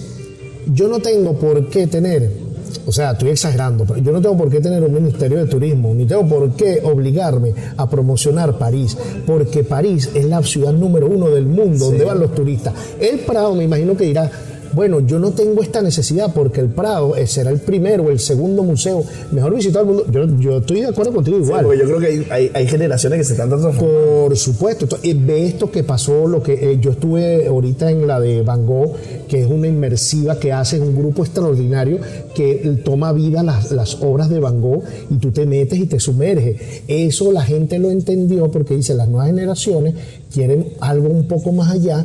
[0.73, 2.44] yo no tengo por qué tener
[2.87, 5.95] o sea, estoy exagerando, pero yo no tengo por qué tener un ministerio de turismo,
[5.95, 8.97] ni tengo por qué obligarme a promocionar París,
[9.27, 12.75] porque París es la ciudad número uno del mundo donde van los turistas.
[13.01, 14.31] El Prado me imagino que dirá,
[14.75, 18.19] bueno, yo no tengo esta necesidad porque el Prado eh, será el primero o el
[18.19, 20.41] segundo museo mejor visitado del mundo.
[20.41, 21.65] Yo, estoy de acuerdo contigo igual.
[21.65, 24.87] porque yo creo que hay, generaciones que se están dando Por supuesto.
[25.03, 28.95] ve esto que pasó, lo que eh, yo estuve ahorita en la de Van Gogh,
[29.29, 31.99] que es una inmersiva que hace un grupo extraordinario
[32.35, 36.01] que toma vida las, las obras de Van Gogh y tú te metes y te
[36.01, 36.83] sumerges.
[36.89, 39.95] Eso la gente lo entendió porque dice, las nuevas generaciones
[40.33, 42.05] quieren algo un poco más allá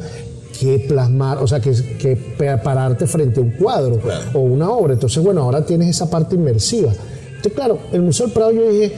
[0.60, 2.18] que plasmar, o sea, que, que
[2.64, 4.00] pararte frente a un cuadro
[4.34, 4.94] o una obra.
[4.94, 6.92] Entonces, bueno, ahora tienes esa parte inmersiva.
[7.28, 8.94] Entonces, claro, el Museo del Prado yo dije,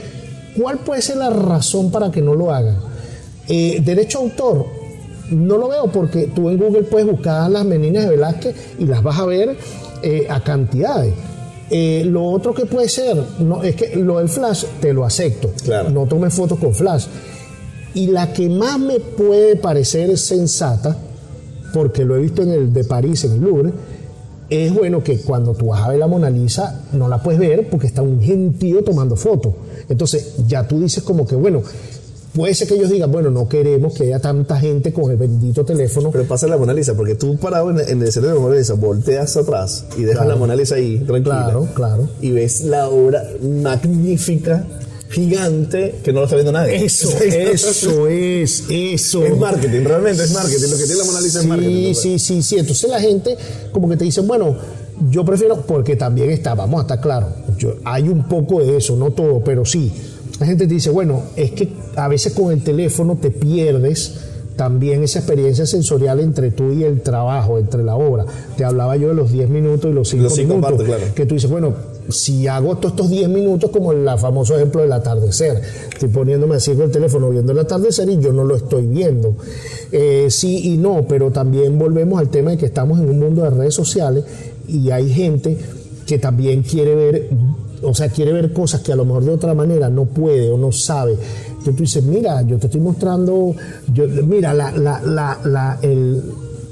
[0.60, 2.76] ¿cuál puede ser la razón para que no lo hagan?
[3.48, 4.66] Eh, derecho a autor,
[5.30, 9.02] no lo veo porque tú en Google puedes buscar las meninas de Velázquez y las
[9.02, 9.56] vas a ver
[10.02, 11.14] eh, a cantidades.
[11.70, 15.52] Eh, lo otro que puede ser, no, es que lo del flash te lo acepto.
[15.90, 17.06] No tomes fotos con flash.
[17.94, 20.96] Y la que más me puede parecer sensata
[21.72, 23.72] porque lo he visto en el de París, en el Louvre,
[24.50, 27.68] es bueno que cuando tú vas a ver la Mona Lisa no la puedes ver
[27.70, 29.54] porque está un gentío tomando fotos.
[29.88, 31.62] Entonces ya tú dices como que, bueno,
[32.34, 35.64] puede ser que ellos digan, bueno, no queremos que haya tanta gente con el bendito
[35.64, 36.10] teléfono.
[36.10, 38.74] Pero pasa la Mona Lisa, porque tú parado en, el escenario de la Mona Lisa,
[38.74, 41.44] volteas atrás y dejas la Mona Lisa ahí tranquila.
[41.44, 42.08] Claro, claro.
[42.20, 44.66] Y ves la obra magnífica
[45.12, 46.84] gigante que no lo está viendo nadie.
[46.84, 49.24] Eso, eso es, eso.
[49.24, 50.70] Es marketing, realmente es marketing.
[50.70, 51.94] Lo que tiene la Mona Lisa es marketing.
[51.94, 52.58] Sí, sí, sí.
[52.58, 53.36] Entonces la gente
[53.70, 54.56] como que te dice, bueno,
[55.10, 57.30] yo prefiero, porque también está, vamos a estar claros,
[57.84, 59.92] hay un poco de eso, no todo, pero sí.
[60.40, 64.14] La gente te dice, bueno, es que a veces con el teléfono te pierdes
[64.56, 68.24] también esa experiencia sensorial entre tú y el trabajo, entre la obra.
[68.56, 70.82] Te hablaba yo de los 10 minutos y los 5 minutos.
[71.14, 71.74] Que tú dices, bueno,
[72.08, 75.60] si hago todos estos 10 minutos como el famoso ejemplo del atardecer,
[75.92, 79.36] estoy poniéndome así con el teléfono viendo el atardecer y yo no lo estoy viendo.
[79.90, 83.42] Eh, sí y no, pero también volvemos al tema de que estamos en un mundo
[83.42, 84.24] de redes sociales
[84.68, 85.56] y hay gente
[86.06, 87.28] que también quiere ver,
[87.82, 90.58] o sea, quiere ver cosas que a lo mejor de otra manera no puede o
[90.58, 91.12] no sabe.
[91.12, 93.54] Entonces tú dices, mira, yo te estoy mostrando,
[93.92, 96.22] yo, mira, la, la, la, el,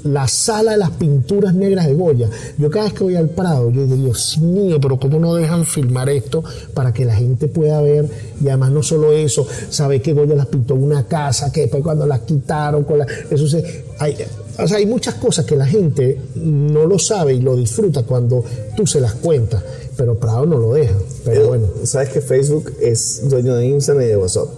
[0.03, 2.29] la sala de las pinturas negras de Goya.
[2.57, 5.65] Yo cada vez que voy al Prado, yo digo, Dios mío, pero ¿cómo no dejan
[5.65, 6.43] filmar esto
[6.73, 8.09] para que la gente pueda ver?
[8.41, 11.83] Y además no solo eso, sabe que Goya las pintó en una casa, que después
[11.83, 13.85] cuando las quitaron, con la, eso se...
[13.99, 14.17] Hay,
[14.57, 18.43] o sea, hay muchas cosas que la gente no lo sabe y lo disfruta cuando
[18.75, 19.63] tú se las cuentas,
[19.95, 20.95] pero Prado no lo deja.
[21.23, 21.67] Pero, bueno.
[21.83, 24.49] Sabes que Facebook es dueño de Instagram y de WhatsApp.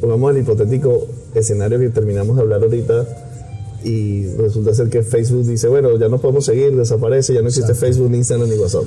[0.00, 3.27] Pongamos el hipotético escenario que terminamos de hablar ahorita
[3.84, 7.74] y resulta ser que Facebook dice, bueno, ya no podemos seguir, desaparece, ya no existe
[7.74, 8.84] Facebook, ni Instagram, ni WhatsApp.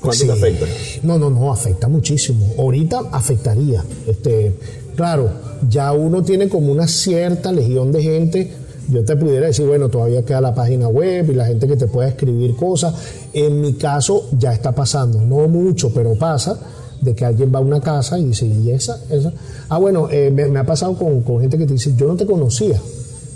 [0.00, 0.66] ¿Cuánto te afecta?
[1.02, 2.54] No, no, no, afecta muchísimo.
[2.58, 3.82] Ahorita afectaría.
[4.06, 4.54] Este,
[4.94, 5.30] claro,
[5.68, 8.52] ya uno tiene como una cierta legión de gente.
[8.88, 11.88] Yo te pudiera decir, bueno, todavía queda la página web y la gente que te
[11.88, 12.94] pueda escribir cosas.
[13.32, 16.58] En mi caso ya está pasando, no mucho, pero pasa
[17.00, 19.00] de que alguien va a una casa y dice, ¿y esa?
[19.10, 19.32] esa?
[19.68, 22.26] Ah, bueno, eh, me, ha pasado con, con gente que te dice, yo no te
[22.26, 22.80] conocía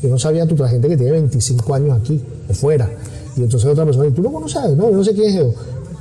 [0.02, 2.90] yo no sabía tú, la gente que tiene 25 años aquí, o fuera.
[3.36, 4.76] Y entonces otra persona, ¿y tú lo conoces?
[4.76, 5.46] No, yo no sé quién es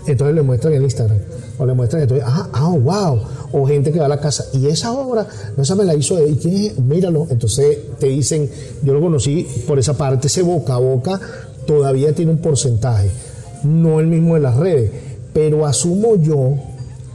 [0.07, 1.17] Entonces le muestran en Instagram.
[1.57, 3.21] O le muestran, entonces, ah, ah, wow.
[3.51, 4.45] O gente que va a la casa.
[4.53, 6.33] Y esa obra, no esa me la hizo él.
[6.33, 6.79] ¿Y quién es?
[6.79, 7.27] Míralo.
[7.29, 8.49] Entonces te dicen,
[8.81, 11.19] yo lo conocí por esa parte, ese boca a boca
[11.69, 13.11] todavía tiene un porcentaje,
[13.63, 14.89] no el mismo de las redes,
[15.33, 16.55] pero asumo yo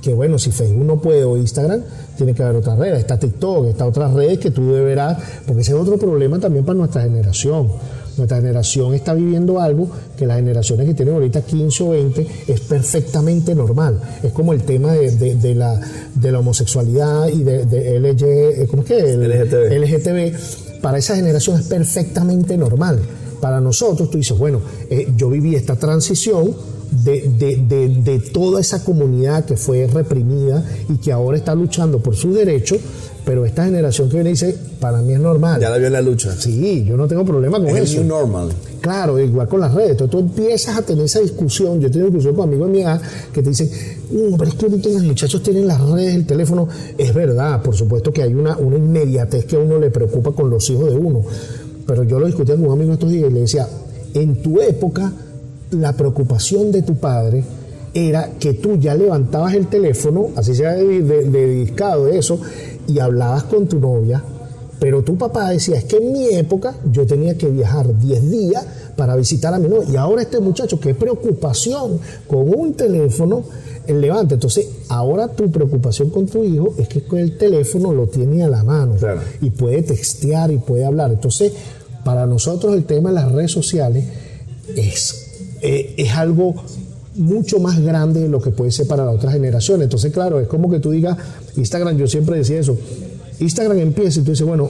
[0.00, 1.82] que bueno, si Facebook no puede o Instagram,
[2.16, 5.72] tiene que haber otras redes, está TikTok, está otras redes que tú deberás, porque ese
[5.72, 7.68] es otro problema también para nuestra generación.
[8.16, 12.60] Nuestra generación está viviendo algo que las generaciones que tienen ahorita 15 o 20 es
[12.60, 14.00] perfectamente normal.
[14.22, 15.80] Es como el tema de, la,
[16.14, 18.98] de la homosexualidad y de, LG, ¿cómo es que?
[18.98, 19.72] El, LGTB.
[19.72, 20.80] LGTB.
[20.80, 23.00] Para esa generación es perfectamente normal.
[23.40, 26.54] Para nosotros, tú dices, bueno, eh, yo viví esta transición,
[26.90, 32.78] de, toda esa comunidad que fue reprimida y que ahora está luchando por sus derechos,
[33.24, 35.60] pero esta generación que viene dice, para mí es normal.
[35.60, 36.34] Ya la vio en la lucha.
[36.38, 38.00] Sí, yo no tengo problema con es eso.
[38.00, 38.50] Es normal.
[38.80, 39.92] Claro, igual con las redes.
[39.92, 41.80] Entonces tú empiezas a tener esa discusión.
[41.80, 43.00] Yo tengo discusión con amigos de mi edad
[43.32, 43.70] que te dicen,
[44.10, 46.68] uh, pero es que ahorita los muchachos tienen las redes, el teléfono.
[46.98, 50.50] Es verdad, por supuesto que hay una, una inmediatez que a uno le preocupa con
[50.50, 51.22] los hijos de uno.
[51.86, 53.66] Pero yo lo discutía con un amigo estos días y le decía,
[54.12, 55.12] en tu época
[55.70, 57.44] la preocupación de tu padre
[57.94, 62.40] era que tú ya levantabas el teléfono, así sea de, dedicado de eso,
[62.88, 64.22] y hablabas con tu novia,
[64.80, 68.66] pero tu papá decía, es que en mi época yo tenía que viajar 10 días
[68.96, 73.44] para visitar a mi novia, y ahora este muchacho, qué preocupación con un teléfono,
[73.86, 74.34] el levante.
[74.34, 78.48] Entonces, ahora tu preocupación con tu hijo es que con el teléfono lo tiene a
[78.48, 78.96] la mano
[79.40, 81.12] y puede textear y puede hablar.
[81.12, 81.52] Entonces,
[82.04, 84.04] para nosotros el tema de las redes sociales
[84.74, 85.23] es
[85.66, 86.54] eh, es algo
[87.14, 89.80] mucho más grande de lo que puede ser para la otra generación.
[89.80, 91.16] Entonces, claro, es como que tú digas,
[91.56, 92.76] Instagram, yo siempre decía eso,
[93.40, 94.68] Instagram empieza y tú dices, bueno,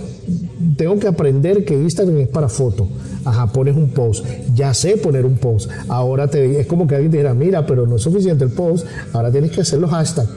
[0.76, 2.86] tengo que aprender que Instagram es para fotos.
[3.24, 4.24] Ajá, pones un post.
[4.54, 5.68] Ya sé poner un post.
[5.88, 8.86] Ahora te es como que alguien te dijera, mira, pero no es suficiente el post,
[9.12, 10.28] ahora tienes que hacer los hashtags.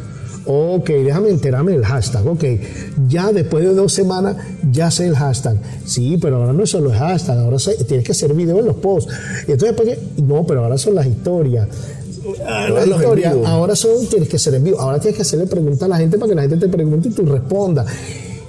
[0.47, 2.25] Ok, déjame enterarme del hashtag.
[2.25, 2.43] Ok,
[3.07, 4.37] ya después de dos semanas
[4.71, 5.57] ya sé el hashtag.
[5.85, 8.77] Sí, pero ahora no es solo el hashtag, ahora tienes que hacer video en los
[8.77, 9.13] posts.
[9.47, 11.67] Y entonces, después, no, pero ahora son las historias.
[12.45, 14.79] Ah, las historias, ahora son, tienes que hacer en vivo.
[14.79, 17.11] Ahora tienes que hacerle preguntas a la gente para que la gente te pregunte y
[17.11, 17.85] tú respondas.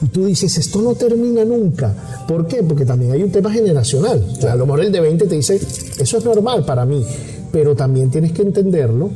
[0.00, 1.92] Y tú dices, esto no termina nunca.
[2.28, 2.62] ¿Por qué?
[2.62, 4.24] Porque también hay un tema generacional.
[4.48, 5.60] a lo mejor el de 20 te dice,
[5.98, 7.04] eso es normal para mí.
[7.50, 9.10] Pero también tienes que entenderlo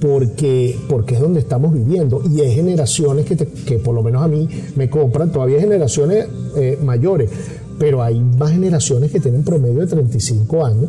[0.00, 2.22] porque, porque es donde estamos viviendo.
[2.30, 6.26] Y hay generaciones que, que por lo menos a mí me compran, todavía generaciones
[6.56, 7.30] eh, mayores,
[7.78, 10.88] pero hay más generaciones que tienen promedio de 35 años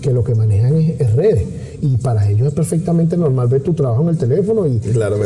[0.00, 1.44] que lo que manejan es, redes.
[1.82, 4.80] Y para ellos es perfectamente normal ver tu trabajo en el teléfono y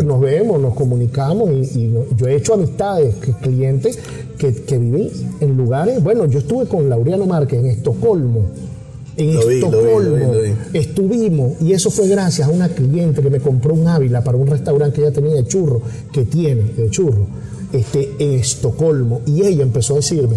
[0.04, 3.98] nos vemos, nos comunicamos y, yo he hecho amistades, clientes
[4.36, 5.10] que, que viven
[5.40, 8.46] en lugares, bueno, yo estuve con Laureano Márquez en Estocolmo,
[9.20, 10.32] en Estocolmo
[10.72, 14.46] estuvimos y eso fue gracias a una cliente que me compró un Ávila para un
[14.46, 17.26] restaurante que ella tenía de churro, que tiene de churro,
[17.72, 19.20] este, en Estocolmo.
[19.26, 20.36] Y ella empezó a decirme,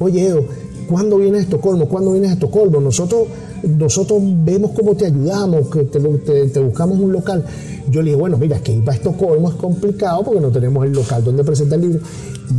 [0.00, 0.44] oye Edo,
[0.88, 1.88] ¿cuándo vienes a Estocolmo?
[1.88, 2.80] ¿Cuándo vienes a Estocolmo?
[2.80, 3.28] Nosotros,
[3.68, 7.44] nosotros vemos cómo te ayudamos, que te, buscamos un local.
[7.90, 10.92] Yo le dije, bueno, mira, que ir a Estocolmo es complicado porque no tenemos el
[10.92, 12.00] local donde presenta el libro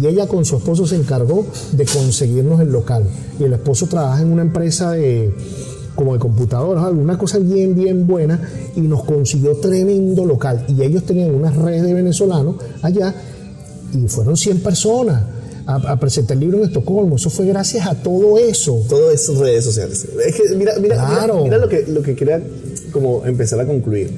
[0.02, 3.04] y ella con su esposo se encargó de conseguirnos el local.
[3.40, 5.34] Y el esposo trabaja en una empresa de
[5.96, 8.40] como de computadoras, alguna cosa bien, bien buena,
[8.76, 10.64] y nos consiguió tremendo local.
[10.68, 13.16] Y ellos tenían unas redes de venezolanos allá,
[13.94, 15.24] y fueron 100 personas
[15.68, 17.18] a, presentar el libro en Estocolmo.
[17.18, 18.84] Eso fue gracias a todo eso.
[18.88, 20.08] Todo eso redes sociales.
[20.26, 22.42] Es que, mira, mira, mira, lo, que, lo que quería
[22.92, 24.10] como empezar a concluir.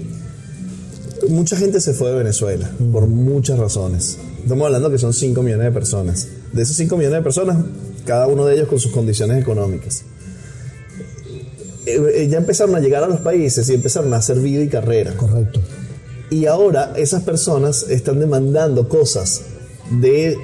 [1.27, 2.91] Mucha gente se fue de Venezuela mm.
[2.91, 4.17] por muchas razones.
[4.43, 6.27] Estamos hablando que son 5 millones de personas.
[6.53, 7.57] De esos 5 millones de personas,
[8.05, 10.03] cada uno de ellos con sus condiciones económicas.
[11.85, 14.67] Eh, eh, ya empezaron a llegar a los países y empezaron a hacer vida y
[14.67, 15.15] carrera.
[15.17, 15.59] Correcto.
[16.29, 19.41] Y ahora esas personas están demandando cosas
[19.99, 20.37] de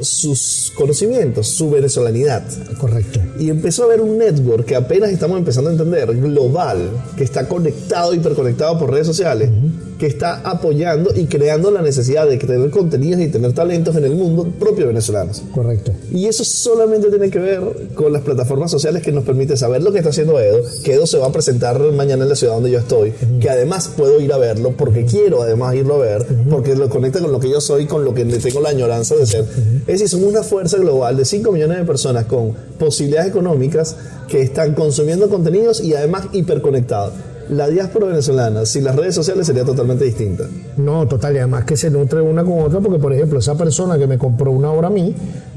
[0.00, 2.44] sus conocimientos, su venezolanidad.
[2.78, 3.20] Correcto.
[3.38, 7.48] Y empezó a haber un network que apenas estamos empezando a entender, global, que está
[7.48, 9.50] conectado, hiperconectado por redes sociales,
[9.98, 14.14] que está apoyando y creando la necesidad de tener contenidos y tener talentos en el
[14.14, 15.42] mundo propio venezolanos.
[15.52, 15.92] Correcto.
[16.12, 17.60] Y eso solamente tiene que ver
[17.94, 21.06] con las plataformas sociales que nos permiten saber lo que está haciendo Edo, que Edo
[21.06, 24.32] se va a presentar mañana en la ciudad donde yo estoy, que además puedo ir
[24.32, 27.60] a verlo porque quiero además irlo a ver, porque lo conecta con lo que yo
[27.60, 29.44] soy, con lo que le tengo la añoranza de ser.
[29.80, 33.96] Es decir, somos una fuerza global de 5 millones de personas con posibilidades económicas
[34.28, 37.12] que están consumiendo contenidos y además hiperconectados
[37.50, 40.44] la diáspora venezolana sin las redes sociales sería totalmente distinta.
[40.76, 43.98] No, total, y además que se nutre una con otra, porque por ejemplo, esa persona
[43.98, 45.14] que me compró una obra a mí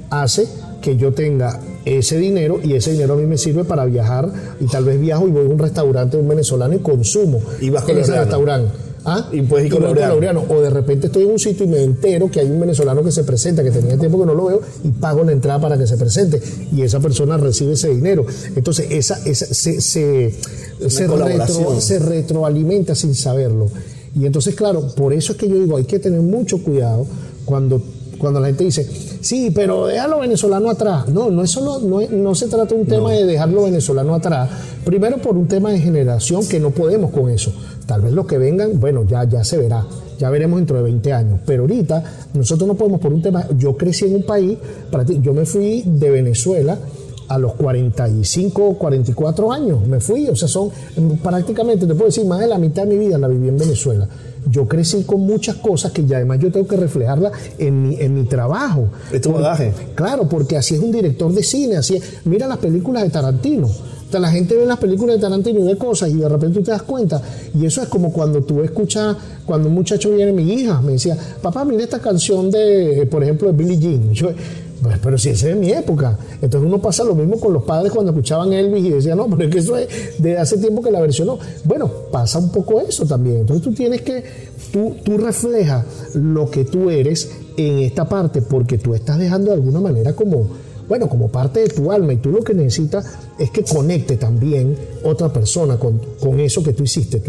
[0.09, 0.47] hace
[0.81, 4.29] que yo tenga ese dinero y ese dinero a mí me sirve para viajar
[4.59, 7.87] y tal vez viajo y voy a un restaurante un venezolano y consumo y vas
[7.87, 8.90] en ese restaurante.
[9.03, 9.27] ¿Ah?
[9.31, 10.43] Y puedes ir con Laureano.
[10.49, 13.11] O de repente estoy en un sitio y me entero que hay un venezolano que
[13.11, 15.87] se presenta, que tenía tiempo que no lo veo, y pago la entrada para que
[15.87, 16.41] se presente.
[16.71, 18.25] Y esa persona recibe ese dinero.
[18.55, 20.31] Entonces, esa, esa se, se,
[20.89, 23.69] se, retro- se retroalimenta sin saberlo.
[24.15, 27.07] Y entonces, claro, por eso es que yo digo, hay que tener mucho cuidado
[27.45, 27.81] cuando,
[28.21, 28.87] cuando la gente dice,
[29.21, 31.09] sí, pero déjalo venezolano atrás.
[31.09, 34.47] No, no, es solo, no, no se trata de un tema de dejarlo venezolano atrás.
[34.85, 37.51] Primero por un tema de generación que no podemos con eso.
[37.87, 39.85] Tal vez los que vengan, bueno, ya, ya se verá.
[40.19, 41.39] Ya veremos dentro de 20 años.
[41.45, 42.03] Pero ahorita
[42.35, 43.47] nosotros no podemos por un tema.
[43.57, 44.57] Yo crecí en un país,
[45.19, 46.77] yo me fui de Venezuela
[47.27, 49.87] a los 45, 44 años.
[49.87, 50.69] Me fui, o sea, son
[51.23, 54.07] prácticamente, te puedo decir, más de la mitad de mi vida la viví en Venezuela.
[54.49, 58.15] Yo crecí con muchas cosas que ya además yo tengo que reflejarlas en mi, en
[58.15, 58.89] mi trabajo.
[59.11, 59.73] Es tu bagaje.
[59.95, 62.03] Claro, porque así es un director de cine, así es.
[62.25, 63.69] Mira las películas de Tarantino.
[64.19, 66.71] La gente ve las películas de Tarantino y ve cosas y de repente tú te
[66.71, 67.21] das cuenta.
[67.57, 69.15] Y eso es como cuando tú escuchas,
[69.45, 73.51] cuando un muchacho viene, mi hija, me decía, papá, mira esta canción de, por ejemplo,
[73.51, 74.11] de Billie Jean.
[74.11, 74.31] Yo,
[74.81, 76.17] "Pues, pero si esa es mi época.
[76.41, 79.43] Entonces uno pasa lo mismo con los padres cuando escuchaban Elvis y decían, no, pero
[79.43, 81.37] es que eso es de hace tiempo que la versionó.
[81.63, 83.37] Bueno, pasa un poco eso también.
[83.37, 84.23] Entonces tú tienes que,
[84.71, 89.53] tú, tú reflejas lo que tú eres en esta parte porque tú estás dejando de
[89.53, 93.05] alguna manera como bueno, como parte de tu alma y tú lo que necesitas
[93.39, 94.75] es que conecte también
[95.05, 97.21] otra persona con, con eso que tú hiciste.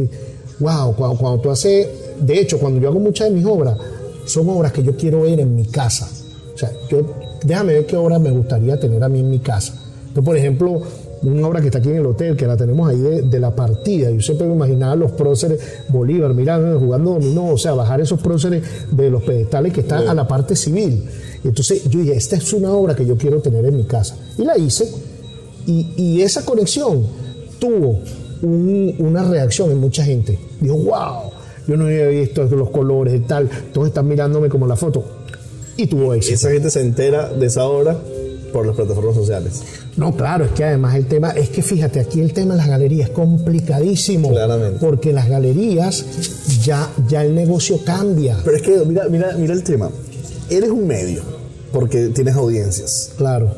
[0.58, 1.86] Wow, cuando, cuando tú haces,
[2.20, 3.78] de hecho, cuando yo hago muchas de mis obras,
[4.26, 6.10] son obras que yo quiero ver en mi casa.
[6.52, 7.02] O sea, yo,
[7.44, 9.74] déjame ver qué obras me gustaría tener a mí en mi casa.
[10.08, 10.82] Entonces, por ejemplo,
[11.22, 13.54] una obra que está aquí en el hotel, que la tenemos ahí de, de la
[13.54, 14.10] partida.
[14.10, 18.62] Yo siempre me imaginaba los próceres Bolívar, mirando, jugando dominó, o sea, bajar esos próceres
[18.90, 21.04] de los pedestales que están a la parte civil.
[21.44, 24.16] Y entonces yo dije, esta es una obra que yo quiero tener en mi casa.
[24.36, 24.88] Y la hice.
[25.66, 27.06] Y, y esa conexión
[27.60, 28.00] tuvo
[28.42, 30.38] un- una reacción en mucha gente.
[30.60, 31.30] Dijo, wow,
[31.68, 33.48] yo no había visto los colores y tal.
[33.72, 35.04] Todos están mirándome como la foto.
[35.82, 36.36] Y tuvo éxito.
[36.36, 37.96] Esa gente se entera de esa obra
[38.52, 39.62] por las plataformas sociales.
[39.96, 42.68] No, claro, es que además el tema, es que fíjate, aquí el tema de las
[42.68, 44.30] galerías es complicadísimo.
[44.30, 44.78] Claramente.
[44.78, 46.04] Porque las galerías
[46.62, 48.38] ya, ya el negocio cambia.
[48.44, 49.90] Pero es que, mira, mira, mira el tema.
[50.48, 51.22] Eres un medio,
[51.72, 53.10] porque tienes audiencias.
[53.16, 53.50] Claro.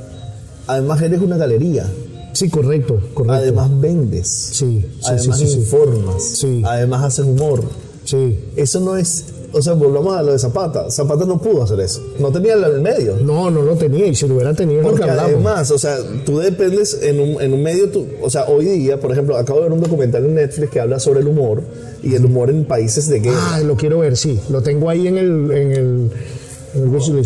[0.66, 1.86] Además, eres una galería.
[2.32, 3.34] Sí, correcto, correcto.
[3.34, 4.28] Además, vendes.
[4.28, 5.58] Sí, sí, Además, sí, sí, sí.
[5.58, 6.22] informas.
[6.22, 6.62] Sí.
[6.64, 7.64] Además, haces humor.
[8.04, 8.38] Sí.
[8.56, 9.24] Eso no es.
[9.54, 10.90] O sea, volvamos a lo de Zapata.
[10.90, 12.00] Zapata no pudo hacer eso.
[12.18, 13.16] No tenía el medio.
[13.22, 14.06] No, no lo tenía.
[14.06, 15.32] Y si lo hubiera tenido, es Porque hablamos.
[15.32, 15.96] además, o sea,
[16.26, 19.60] tú dependes en un, en un medio, tú- o sea, hoy día, por ejemplo, acabo
[19.60, 21.62] de ver un documental en Netflix que habla sobre el humor
[22.02, 23.38] y el humor en países de guerra.
[23.54, 24.40] Ah, lo quiero ver, sí.
[24.50, 26.10] Lo tengo ahí en el, en el.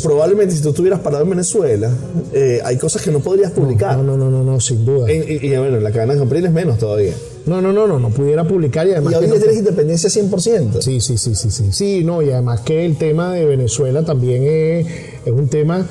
[0.03, 1.91] Probablemente si tú estuvieras parado en Venezuela,
[2.35, 3.97] eh, hay cosas que no podrías publicar.
[3.97, 5.11] No, no, no, no, no, sin duda.
[5.11, 7.15] En- y, y, bueno, en la cadena de Campriles menos todavía.
[7.49, 9.15] No, no, no, no, no pudiera publicar y además.
[9.15, 10.81] Y día no- tienes independencia 100%.
[10.83, 11.73] Sí, sí, sí, sí, sí.
[11.73, 14.87] Sí, no, y además que el tema de Venezuela también es,
[15.25, 15.87] es un tema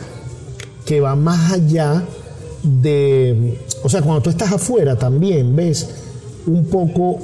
[0.86, 2.04] que va más allá
[2.64, 3.58] de.
[3.84, 5.90] O sea, cuando tú estás afuera también ves
[6.46, 7.20] un poco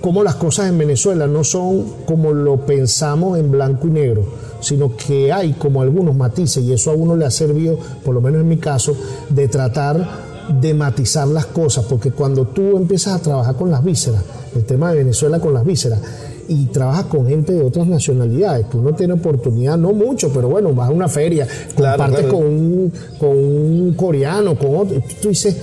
[0.00, 4.24] cómo las cosas en Venezuela no son como lo pensamos en blanco y negro,
[4.60, 8.20] sino que hay como algunos matices y eso a uno le ha servido, por lo
[8.20, 8.96] menos en mi caso,
[9.28, 14.22] de tratar de matizar las cosas, porque cuando tú empiezas a trabajar con las vísceras,
[14.54, 16.00] el tema de Venezuela con las vísceras,
[16.48, 20.72] y trabajas con gente de otras nacionalidades, que uno tiene oportunidad, no mucho, pero bueno,
[20.72, 21.46] vas a una feria,
[21.76, 22.38] Claro, compartes claro.
[22.38, 25.54] con un, con un coreano, con otro, y tú dices,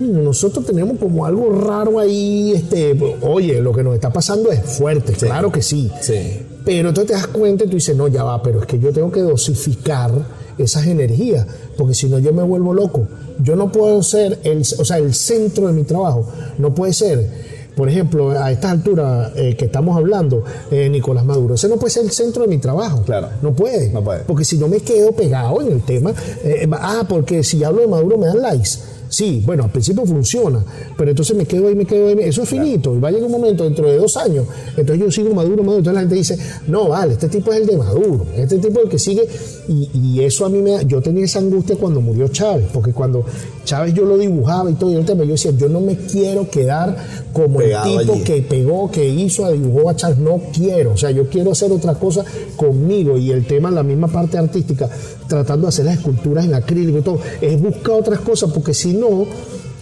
[0.00, 4.60] "Mm, nosotros tenemos como algo raro ahí, este, oye, lo que nos está pasando es
[4.60, 5.90] fuerte, claro que sí.
[6.02, 6.42] Sí.
[6.62, 8.92] Pero entonces te das cuenta y tú dices, no, ya va, pero es que yo
[8.92, 10.10] tengo que dosificar
[10.58, 11.46] esas energías,
[11.76, 13.06] porque si no yo me vuelvo loco.
[13.40, 16.26] Yo no puedo ser, el, o sea, el centro de mi trabajo
[16.58, 17.28] no puede ser,
[17.76, 21.92] por ejemplo, a esta altura eh, que estamos hablando, eh, Nicolás Maduro, ese no puede
[21.92, 23.02] ser el centro de mi trabajo.
[23.02, 23.28] Claro.
[23.40, 23.90] No puede.
[23.90, 24.24] No puede.
[24.24, 27.86] Porque si no me quedo pegado en el tema, eh, ah, porque si hablo de
[27.86, 28.70] Maduro me dan likes.
[29.08, 30.62] Sí, bueno, al principio funciona,
[30.96, 33.26] pero entonces me quedo ahí, me quedo ahí, eso es finito, y va a llegar
[33.26, 34.46] un momento dentro de dos años,
[34.76, 37.66] entonces yo sigo Maduro, Maduro, entonces la gente dice, no, vale, este tipo es el
[37.66, 39.26] de Maduro, este tipo es el que sigue,
[39.68, 42.92] y, y eso a mí me da, yo tenía esa angustia cuando murió Chávez, porque
[42.92, 43.24] cuando
[43.64, 46.96] Chávez yo lo dibujaba y todo, y yo decía, yo no me quiero quedar
[47.32, 48.24] como Pegado el tipo allí.
[48.24, 51.94] que pegó, que hizo, dibujó a Chávez, no quiero, o sea, yo quiero hacer otra
[51.94, 52.24] cosa
[52.56, 54.88] conmigo, y el tema, la misma parte artística,
[55.28, 58.98] tratando de hacer las esculturas en acrílico y todo, es buscar otras cosas, porque si
[59.10, 59.26] no,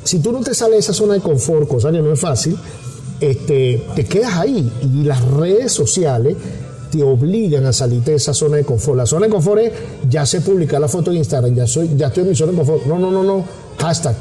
[0.04, 2.56] si tú no te sales de esa zona de confort, cosa que no es fácil,
[3.20, 6.36] este, te quedas ahí y las redes sociales
[6.90, 8.98] te obligan a salirte de esa zona de confort.
[8.98, 9.72] La zona de confort es
[10.08, 12.58] ya sé publicar la foto en Instagram, ya soy, ya estoy en mi zona de
[12.58, 12.86] confort.
[12.86, 13.44] No, no, no, no.
[13.78, 14.14] Hashtag.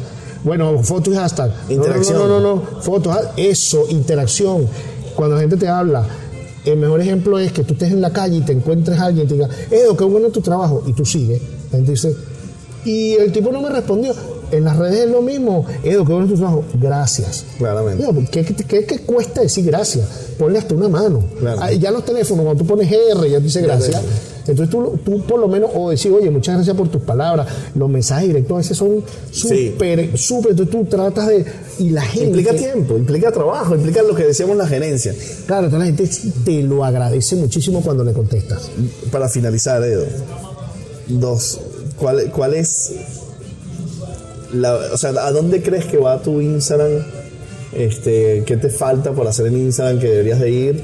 [0.43, 1.51] Bueno, foto y hashtag.
[1.69, 2.17] Interacción.
[2.19, 2.81] No, no, no, no, no.
[2.81, 4.67] Foto, ha- eso, interacción.
[5.15, 6.05] cuando la gente te habla,
[6.65, 9.25] el mejor ejemplo es que tú estés en la calle y te encuentres a alguien
[9.25, 11.41] y te diga, Edo, qué bueno tu trabajo, y tú sigues.
[11.71, 12.15] La gente dice,
[12.83, 14.13] y el tipo no me respondió.
[14.51, 15.65] En las redes es lo mismo.
[15.83, 16.63] Edo, qué bueno tu trabajo.
[16.79, 17.45] Gracias.
[17.57, 18.05] Claramente.
[18.05, 20.07] Digo, ¿qué, qué, qué- cuesta decir gracias?
[20.37, 21.23] Ponle hasta una mano.
[21.59, 24.01] Ah, ya los teléfonos, cuando tú pones R, ya te dice gracias.
[24.47, 27.47] Entonces tú, tú por lo menos, o decir, oye, muchas gracias por tus palabras.
[27.73, 30.51] Los mensajes directos a veces son súper, súper.
[30.51, 31.45] Entonces tú tratas de.
[31.79, 32.27] Y la gente.
[32.27, 35.15] Implica tiempo, implica trabajo, implica lo que decíamos la gerencia.
[35.47, 38.69] Claro, entonces la gente te lo agradece muchísimo cuando le contestas.
[39.11, 40.05] Para finalizar, Edo,
[41.07, 41.59] dos,
[41.97, 42.91] ¿cuál, cuál es
[44.63, 47.03] o sea, a dónde crees que va tu Instagram?
[47.73, 50.83] Este, ¿Qué te falta por hacer en Instagram que deberías de ir?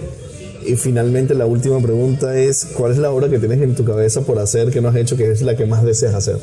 [0.65, 4.21] Y finalmente la última pregunta es, ¿cuál es la obra que tienes en tu cabeza
[4.21, 6.37] por hacer que no has hecho que es la que más deseas hacer?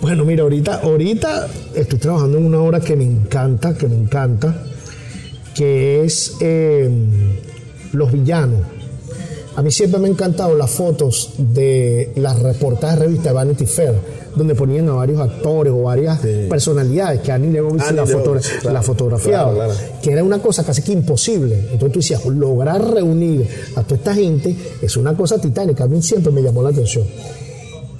[0.00, 4.54] Bueno, mira, ahorita, ahorita estoy trabajando en una obra que me encanta, que me encanta,
[5.54, 6.90] que es eh,
[7.92, 8.60] Los Villanos.
[9.56, 13.94] A mí siempre me han encantado las fotos de las reportajes de revista Vanity Fair,
[14.36, 16.46] donde ponían a varios actores o varias Sí.
[16.48, 19.90] personalidades que Annie Leibovitz Annie la, foto- claro, la fotografiaba, claro, claro.
[20.02, 21.54] que era una cosa casi que imposible.
[21.72, 25.84] Entonces tú decías, lograr reunir a toda esta gente es una cosa titánica.
[25.84, 27.04] A mí siempre me llamó la atención.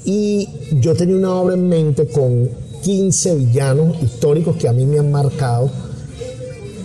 [0.05, 0.49] Y
[0.81, 2.49] yo tenía una obra en mente con
[2.83, 5.71] 15 villanos históricos que a mí me han marcado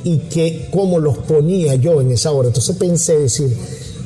[0.04, 2.48] y que como los ponía yo en esa obra.
[2.48, 3.54] Entonces pensé decir,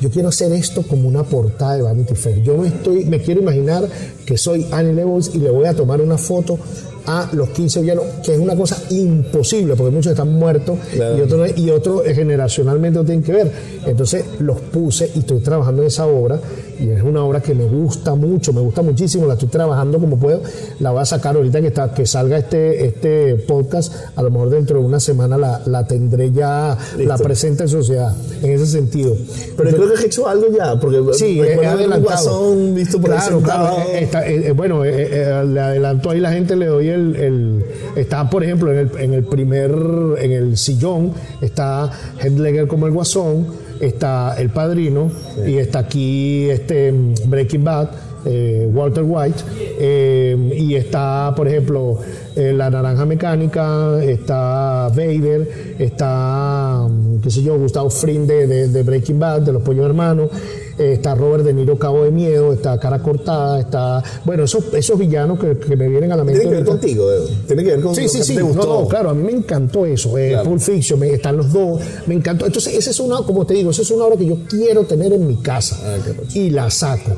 [0.04, 2.42] yo quiero hacer esto como una portada de Vanity Fair.
[2.42, 3.88] Yo me, estoy, me quiero imaginar
[4.26, 6.58] que soy Annie Leibovitz y le voy a tomar una foto
[7.06, 11.16] a los 15 villanos, que es una cosa imposible, porque muchos están muertos Claro.
[11.16, 13.50] y otros y otros eh, generacionalmente no tienen que ver.
[13.86, 16.38] Entonces los puse y estoy trabajando en esa obra
[16.80, 20.18] y es una obra que me gusta mucho, me gusta muchísimo, la estoy trabajando como
[20.18, 20.42] puedo,
[20.80, 24.50] la voy a sacar ahorita que, está, que salga este, este podcast, a lo mejor
[24.50, 27.22] dentro de una semana la, la tendré ya, la Listo.
[27.22, 29.16] presente en sociedad, en ese sentido.
[29.56, 32.02] Pero creo que has hecho algo ya, porque Sí, he ver un adelantado.
[32.02, 36.20] guasón visto por claro, claro, eh, está, eh, eh, bueno, eh, eh, le adelantó ahí
[36.20, 37.64] la gente, le doy el, el-
[37.96, 39.70] está por ejemplo en el, en el primer,
[40.18, 43.46] en el sillón, está Heath Ledger como el guasón,
[43.86, 45.10] está el padrino
[45.46, 47.88] y está aquí este mm, Breaking Bad.
[48.26, 49.42] eh, Walter White
[49.78, 51.98] eh, y está por ejemplo
[52.34, 58.68] eh, la naranja mecánica está Vader está mm, qué sé yo Gustavo Fring de, de-
[58.68, 60.30] de Breaking Bad de los pollos hermanos
[60.78, 64.02] está Robert De Niro Cabo de Miedo, está Cara Cortada, está.
[64.24, 66.40] Bueno, esos, esos villanos que, que me vienen a la mente.
[66.40, 67.06] Tiene que ver contigo.
[67.46, 68.34] Tiene que ver con Sí, sí, sí.
[68.34, 68.82] te gustó.
[68.82, 70.16] no, claro, a mí me encantó eso.
[70.18, 70.50] Eh, Claro.
[70.50, 72.46] Pulp Fiction, me- están los dos, me encantó.
[72.46, 75.12] Entonces, esa es una, como te digo, esa es una obra que yo quiero tener
[75.12, 75.96] en mi casa Ah,
[76.34, 77.12] y la saco.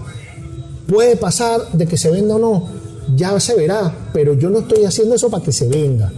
[0.86, 2.68] Puede pasar de que se venda o no,
[3.16, 6.12] ya se verá, pero yo no estoy haciendo eso para que se venda.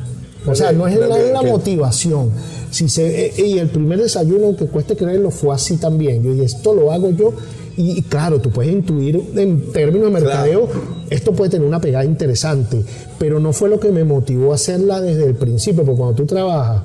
[0.51, 2.31] O sea, no es la, la motivación.
[2.71, 6.23] Si se, eh, y el primer desayuno, que cueste creerlo, fue así también.
[6.23, 7.33] Yo dije, esto lo hago yo.
[7.77, 10.69] Y, y claro, tú puedes intuir en términos de mercadeo,
[11.11, 12.83] esto puede tener una pegada interesante,
[13.21, 16.27] pero no fue lo que me motivó a hacerla desde el principio, porque cuando tú
[16.27, 16.83] trabajas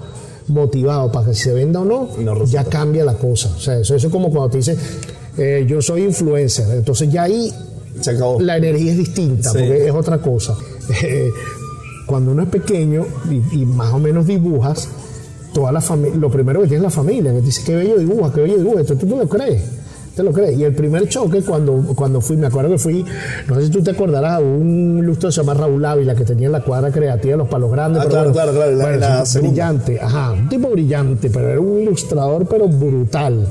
[0.47, 2.09] motivado para que se venda o no,
[2.45, 3.51] ya cambia la cosa.
[3.57, 4.77] O sea, eso, eso es como cuando te dice,
[5.37, 7.51] eh, yo soy influencer, entonces ya ahí
[7.99, 8.39] Se acabó.
[8.39, 9.57] la energía es distinta, Sí.
[9.59, 10.55] porque es otra cosa.
[11.01, 11.29] Eh,
[12.05, 14.89] Cuando uno es pequeño y, y más o menos dibujas,
[15.53, 17.97] toda la familia, lo primero que tiene es la familia, que te dice, qué bello
[17.97, 19.61] dibujas, qué bello dibujas, entonces tú te lo crees.
[20.15, 20.59] Te lo crees.
[20.59, 23.03] Y el primer choque, cuando, cuando fui, me acuerdo que fui,
[23.47, 26.63] no sé si tú te acordarás, un ilustrador se llama Raúl Ávila, que tenía la
[26.63, 28.03] cuadra creativa los palos grandes.
[28.03, 31.59] Ah, pero claro, bueno, claro, claro, bueno, la brillante, ajá, un tipo brillante, pero era
[31.59, 33.47] un ilustrador, pero brutal.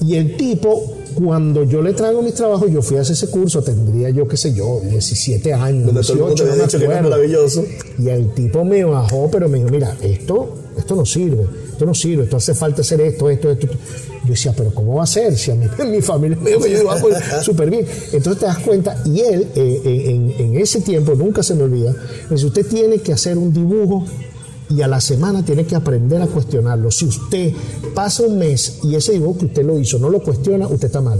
[0.00, 3.62] Y el tipo, cuando yo le traigo mis trabajos, yo fui a hacer ese curso,
[3.62, 6.78] tendría yo, qué sé yo, 17 años, Donde todo el mundo 18, te no dicho
[6.78, 7.64] que era maravilloso.
[7.98, 11.94] Y el tipo me bajó, pero me dijo, mira, esto, esto no sirve, esto no
[11.94, 13.66] sirve, esto hace falta hacer esto, esto, esto.
[13.66, 13.78] esto".
[14.24, 15.36] Yo decía, pero ¿cómo va a ser?
[15.36, 17.86] Si a mí, mi familia me dijo que yo pues, súper bien.
[18.12, 21.92] Entonces te das cuenta, y él, eh, en, en ese tiempo, nunca se me olvida,
[22.28, 24.04] me dice, usted tiene que hacer un dibujo
[24.70, 26.90] y a la semana tiene que aprender a cuestionarlo.
[26.90, 27.52] Si usted
[27.94, 31.00] pasa un mes y ese dibujo que usted lo hizo no lo cuestiona, usted está
[31.00, 31.18] mal.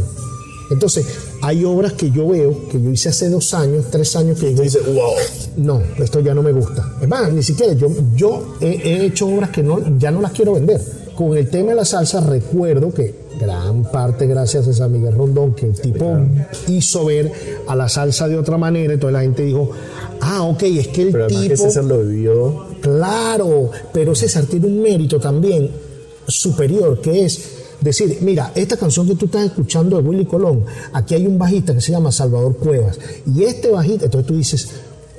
[0.70, 1.05] Entonces,
[1.42, 4.62] hay obras que yo veo, que yo hice hace dos años, tres años, que digo,
[4.62, 5.14] dices, wow.
[5.57, 6.94] no, esto ya no me gusta.
[7.03, 10.30] Es más, ni siquiera yo, yo he, he hecho obras que no, ya no las
[10.30, 10.80] quiero vender.
[11.16, 15.55] Con el tema de la salsa recuerdo que gran parte gracias a San Miguel Rondón,
[15.55, 16.18] que el tipo
[16.68, 17.32] hizo ver
[17.66, 19.70] a la salsa de otra manera, entonces la gente dijo,
[20.20, 21.48] ah, ok, es que el Pero tipo...
[21.48, 22.69] que César lo vivió.
[22.80, 25.70] Claro, pero César tiene un mérito también
[26.26, 27.40] superior, que es
[27.80, 31.74] decir, mira, esta canción que tú estás escuchando de Willy Colón, aquí hay un bajista
[31.74, 34.68] que se llama Salvador Cuevas, y este bajista, entonces tú dices,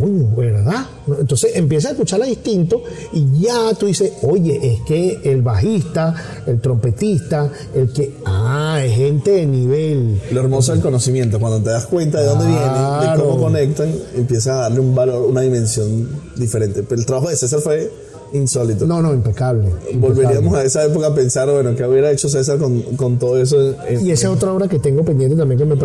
[0.02, 0.86] coño, ¿verdad?
[1.20, 2.84] Entonces empiezas a escucharla distinto
[3.14, 6.14] y ya tú dices, oye, es que el bajista,
[6.48, 10.22] el trompetista, el que, ah, es gente de nivel.
[10.32, 13.24] Lo hermoso del conocimiento, cuando te das cuenta de dónde viene, de Claro.
[13.24, 16.84] cómo conectan, empiezas a darle un valor, una dimensión diferente.
[16.84, 17.92] Pero el trabajo de César fue
[18.34, 18.86] insólito.
[18.88, 19.68] No, no, impecable.
[19.96, 23.76] Volveríamos a esa época a pensar, bueno, ¿qué hubiera hecho César con, con todo eso?
[23.88, 25.76] en- Y esa es otra obra que tengo pendiente también que me,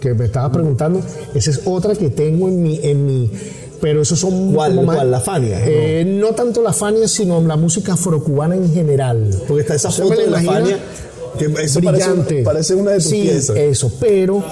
[0.00, 1.00] que me estabas preguntando.
[1.34, 2.78] Esa es otra que tengo en mi...
[2.82, 3.30] En mi
[3.84, 4.54] pero esos son...
[4.54, 4.76] ¿Cuál?
[4.76, 5.10] como más- ¿Cuál?
[5.10, 5.60] ¿La Fania?
[5.62, 6.28] Eh, no.
[6.28, 9.28] tanto la Fania, sino la música afrocubana en general.
[9.46, 10.40] Porque está esa ¿Usted foto de la?
[10.40, 10.78] Fania,
[11.38, 12.42] que eso brillante.
[12.42, 13.54] parece una de tus sí, piezas.
[13.58, 14.42] eso, pero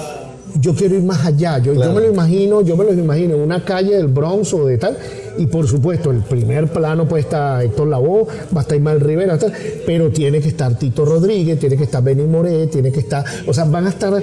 [0.61, 1.57] yo quiero ir más allá.
[1.57, 4.77] Yo, me lo imagino, yo me lo imagino en una calle del Bronx o de
[4.77, 4.95] tal.
[5.39, 9.39] Y por supuesto, el primer plano pues está Héctor Lavoe, va a estar Ismael Rivera,
[9.39, 9.51] tal,
[9.83, 13.51] pero tiene que estar Tito Rodríguez, tiene que estar Benny Moré, tiene que estar, o
[13.51, 14.13] sea, van a estar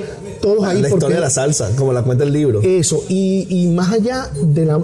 [0.41, 2.61] todos ahí la porque historia de la salsa, como la cuenta el libro.
[2.63, 4.79] eso, y, y más allá de la.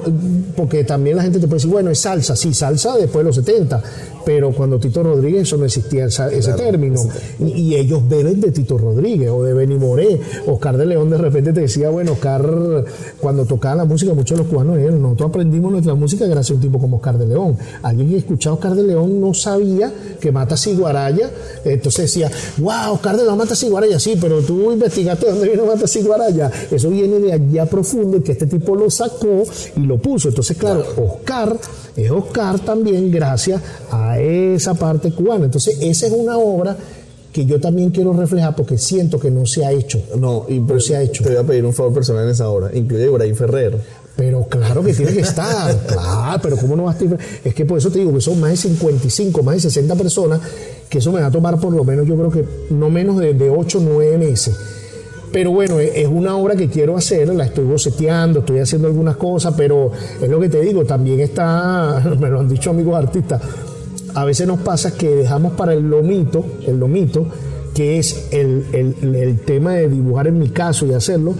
[0.56, 3.36] Porque también la gente te puede decir, bueno, es salsa, sí, salsa después de los
[3.36, 3.82] 70,
[4.24, 7.00] pero cuando Tito Rodríguez eso no existía esa- ese término.
[7.38, 10.20] Y, y ellos beben de Tito Rodríguez o de Benny Moré.
[10.46, 12.84] Oscar de León de repente te decía, bueno, Oscar,
[13.20, 16.54] cuando tocaba la música, muchos de los cubanos, eh, nosotros aprendimos nuestra música gracias a
[16.54, 17.56] un tipo como Oscar de León.
[17.82, 21.30] Alguien que escuchaba a Oscar de León no sabía que mata ciguaraya,
[21.64, 25.86] entonces decía, wow, Oscar de León mata ciguaraya, sí, pero tú investigaste dónde vino mata
[25.86, 26.50] ciguaraya.
[26.70, 29.44] Eso viene de allá profundo y que este tipo lo sacó
[29.76, 30.28] y lo puso.
[30.28, 31.56] Entonces, claro, Oscar
[31.96, 35.46] es Oscar también gracias a esa parte cubana.
[35.46, 36.76] Entonces, esa es una obra
[37.32, 40.00] que yo también quiero reflejar porque siento que no se ha hecho.
[40.18, 41.22] No, y pero se ha hecho.
[41.22, 42.70] Te voy a pedir un favor personal en esa obra.
[42.74, 43.78] Incluye a Ibrahim Ferrer.
[44.16, 47.18] Pero claro que tiene que estar, claro, pero ¿cómo no va a estar?
[47.44, 50.40] Es que por eso te digo que son más de 55, más de 60 personas,
[50.88, 53.34] que eso me va a tomar por lo menos, yo creo que no menos de,
[53.34, 54.56] de 8 o 9 meses.
[55.36, 59.16] Pero bueno, es es una obra que quiero hacer, la estoy boceteando, estoy haciendo algunas
[59.16, 59.90] cosas, pero
[60.22, 63.42] es lo que te digo, también está, me lo han dicho amigos artistas,
[64.14, 67.26] a veces nos pasa que dejamos para el lomito, el lomito,
[67.74, 71.34] que es el, el- el tema de dibujar en mi caso y hacerlo,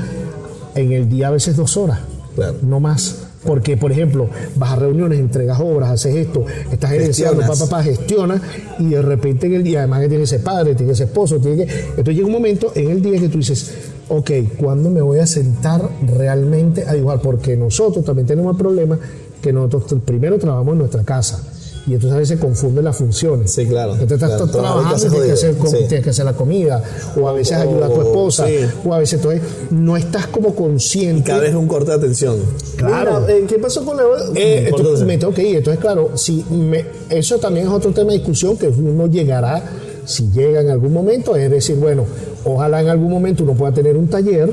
[0.75, 2.01] en el día a veces dos horas,
[2.35, 2.57] Claro.
[2.61, 3.23] no más.
[3.47, 8.43] Porque, por ejemplo, vas a reuniones, entregas obras, haces esto, estás gerenciando, papá, papá, gestiona
[8.81, 11.07] y de repente en el día, además que tiene que ser padre, tiene que ser
[11.07, 11.73] esposo, tiene que.
[11.91, 15.27] Entonces llega un momento en el día que tú dices, ok, ¿cuándo me voy a
[15.27, 17.21] sentar realmente a dibujar?
[17.21, 18.99] Porque nosotros también tenemos el problema
[19.41, 21.43] que nosotros primero trabajamos en nuestra casa.
[21.89, 23.53] Y entonces a veces confunden las funciones.
[23.53, 25.85] Sí, claro, Entonces estás claro, trabajando y tienes que, hacer, jodido, com- sí.
[25.87, 26.83] tienes que hacer la comida,
[27.21, 28.57] o a veces ayudar a tu esposa, sí.
[28.85, 31.23] o a veces entonces no estás como consciente.
[31.31, 32.39] Cada vez un corte de atención.
[32.75, 33.21] Claro.
[33.21, 34.03] Mira, eh, ¿Qué pasó con la
[34.35, 34.73] Eh,
[35.07, 35.57] me tengo que ir.
[35.59, 39.63] Entonces, claro, si me- eso también es otro tema de discusión que uno llegará,
[40.05, 42.05] si llega en algún momento, es decir, bueno,
[42.47, 44.51] ojalá en algún momento uno pueda tener un taller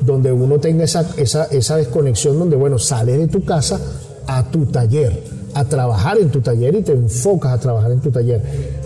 [0.00, 3.80] donde uno tenga esa, esa, esa desconexión donde, bueno, sales de tu casa
[4.26, 5.22] a tu taller,
[5.54, 8.42] a trabajar en tu taller y te enfocas a trabajar en tu taller.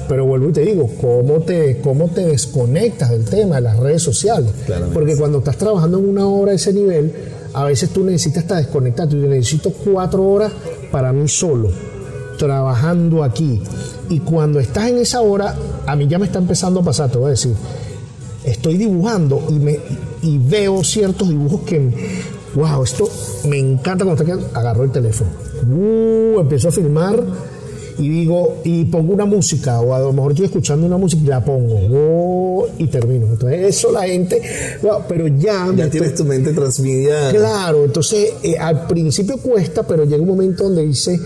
[0.09, 4.03] Pero vuelvo y te digo, ¿cómo te, cómo te desconectas del tema de las redes
[4.03, 4.51] sociales?
[4.67, 4.95] Claramente.
[4.95, 7.13] Porque cuando estás trabajando en una obra de ese nivel,
[7.55, 9.21] a veces tú necesitas hasta desconectarte.
[9.21, 10.53] Yo necesito cuatro horas
[10.91, 11.71] para mí solo,
[12.39, 13.63] trabajando aquí.
[14.09, 15.55] Y cuando estás en esa hora,
[15.87, 17.55] a mí ya me está empezando a pasar, te voy a decir,
[18.45, 19.79] estoy dibujando y, me,
[20.23, 21.91] y veo ciertos dibujos que,
[22.55, 23.09] wow, esto
[23.49, 24.49] me encanta cuando está quedando.
[24.59, 25.31] Agarro el teléfono,
[25.71, 27.23] uh, empiezo a filmar
[27.99, 31.27] y digo, y pongo una música, o a lo mejor estoy escuchando una música y
[31.27, 33.27] la pongo, oh, y termino.
[33.27, 34.41] Entonces, eso la gente,
[34.83, 35.67] wow, pero ya.
[35.77, 37.31] Ya estoy- tienes tu mente transmedia.
[37.31, 41.21] Claro, entonces eh, al principio cuesta, pero llega un momento donde dice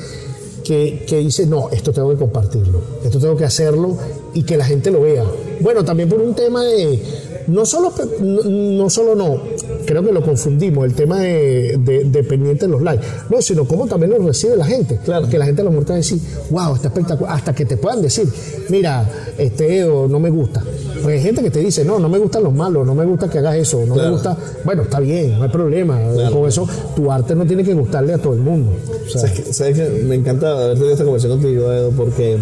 [0.65, 3.97] que, que dice, no, esto tengo que compartirlo, esto tengo que hacerlo
[4.35, 5.25] y que la gente lo vea.
[5.61, 7.01] Bueno, también por un tema de,
[7.47, 9.41] no solo, no, no solo no,
[9.85, 13.87] creo que lo confundimos, el tema de, de, de pendiente los likes, no, sino cómo
[13.87, 14.99] también lo recibe la gente.
[15.05, 15.29] Claro.
[15.29, 16.19] Que la gente a lo mejor te va a decir,
[16.51, 18.29] wow, está espectacular, hasta que te puedan decir,
[18.69, 20.63] mira, este o no me gusta.
[21.03, 23.29] Porque hay gente que te dice, no, no me gustan los malos, no me gusta
[23.29, 25.99] que hagas eso, no me gusta bueno, está bien, no hay problema.
[26.13, 26.37] Claro.
[26.37, 28.73] Con eso, tu arte no tiene que gustarle a todo el mundo.
[29.07, 29.53] O sea, ¿Sabes qué?
[29.53, 30.03] ¿Sabes qué?
[30.05, 32.37] Me encanta haber tenido esta conversación contigo, Edo, porque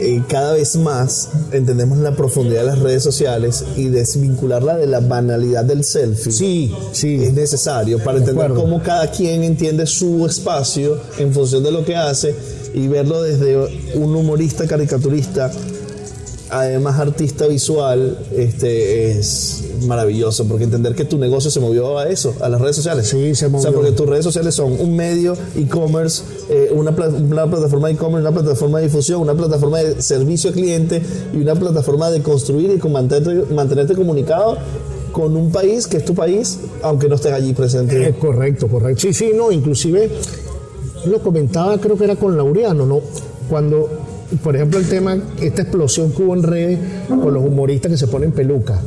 [0.00, 5.00] eh, cada vez más entendemos la profundidad de las redes sociales y desvincularla de la
[5.00, 6.32] banalidad del selfie.
[6.32, 7.22] sí, sí.
[7.22, 11.96] Es necesario para entender cómo cada quien entiende su espacio en función de lo que
[11.96, 12.34] hace
[12.72, 13.56] y verlo desde
[13.94, 15.50] un humorista caricaturista
[16.50, 22.34] además artista visual, este es maravilloso, porque entender que tu negocio se movió a eso,
[22.40, 23.08] a las redes sociales.
[23.08, 23.72] Sí, se O sea, movió.
[23.72, 28.28] porque tus redes sociales son un medio e-commerce, eh, una, pla- una plataforma de e-commerce,
[28.28, 32.70] una plataforma de difusión, una plataforma de servicio al cliente y una plataforma de construir
[32.70, 34.56] y con- mantenerte, mantenerte comunicado
[35.12, 38.08] con un país que es tu país, aunque no estés allí presente.
[38.08, 39.00] Eh, correcto, correcto.
[39.00, 40.10] Sí, sí, no, inclusive
[41.06, 43.00] lo comentaba, creo que era con Laureano, ¿no?
[43.48, 43.88] Cuando,
[44.36, 46.78] por ejemplo, el tema, esta explosión que hubo en redes
[47.08, 48.80] con los humoristas que se ponen peluca.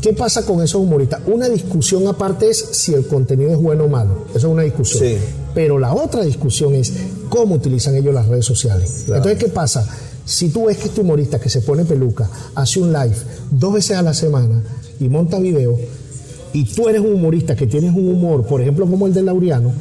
[0.00, 1.22] ¿Qué pasa con esos humoristas?
[1.26, 4.26] Una discusión aparte es si el contenido es bueno o malo.
[4.30, 5.02] Eso es una discusión.
[5.02, 5.16] Sí.
[5.54, 6.92] Pero la otra discusión es
[7.30, 9.04] cómo utilizan ellos las redes sociales.
[9.06, 9.22] Claro.
[9.22, 9.88] Entonces, ¿qué pasa?
[10.26, 13.16] Si tú ves que este humorista que se pone peluca hace un live
[13.50, 14.62] dos veces a la semana
[15.00, 15.78] y monta video,
[16.52, 19.72] y tú eres un humorista que tienes un humor, por ejemplo, como el de Laureano,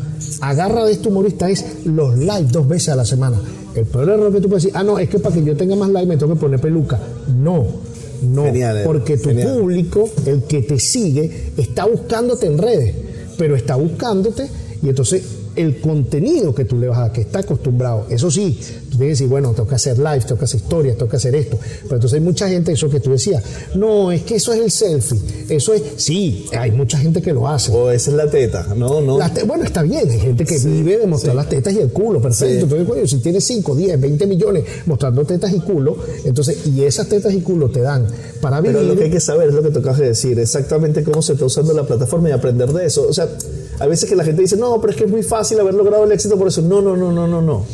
[0.41, 3.38] agarra de este humorista es los live dos veces a la semana.
[3.76, 5.76] El peor error que tú puedes decir, ah, no, es que para que yo tenga
[5.76, 6.99] más live me tengo que poner peluca.
[7.39, 7.65] No,
[8.21, 9.57] no, Genial, porque tu genial.
[9.57, 12.95] público, el que te sigue, está buscándote en redes,
[13.38, 14.47] pero está buscándote
[14.82, 15.24] y entonces
[15.56, 18.99] el contenido que tú le vas a dar, que está acostumbrado, eso sí, tú tienes
[18.99, 21.58] que decir, bueno, tengo que hacer live, tengo que hacer historias, tengo que hacer esto,
[21.84, 23.43] pero entonces hay mucha gente, eso que tú decías,
[23.76, 27.47] no, es que eso es el selfie, eso es, sí, hay mucha gente que lo
[27.47, 27.72] hace.
[27.72, 29.18] O esa es la teta, no, no.
[29.32, 32.22] Te- bueno, está bien, hay gente que vive de mostrar las tetas y el culo,
[32.22, 32.68] perfecto.
[32.68, 32.76] Sí.
[32.82, 37.34] Entonces, si tienes 5, 10, 20 millones mostrando tetas y culo, entonces, y esas tetas
[37.34, 38.08] y culo te dan
[38.41, 38.78] para vivir.
[38.78, 41.22] Pero lo que hay que saber es lo que tú acabas de decir, exactamente cómo
[41.22, 43.08] se está usando la plataforma y aprender de eso.
[43.08, 43.28] O sea,
[43.84, 46.05] a veces que la gente dice, no, pero es que es muy fácil haber logrado
[46.05, 46.61] el éxito por eso.
[46.61, 47.65] No, no, no, no, no, no.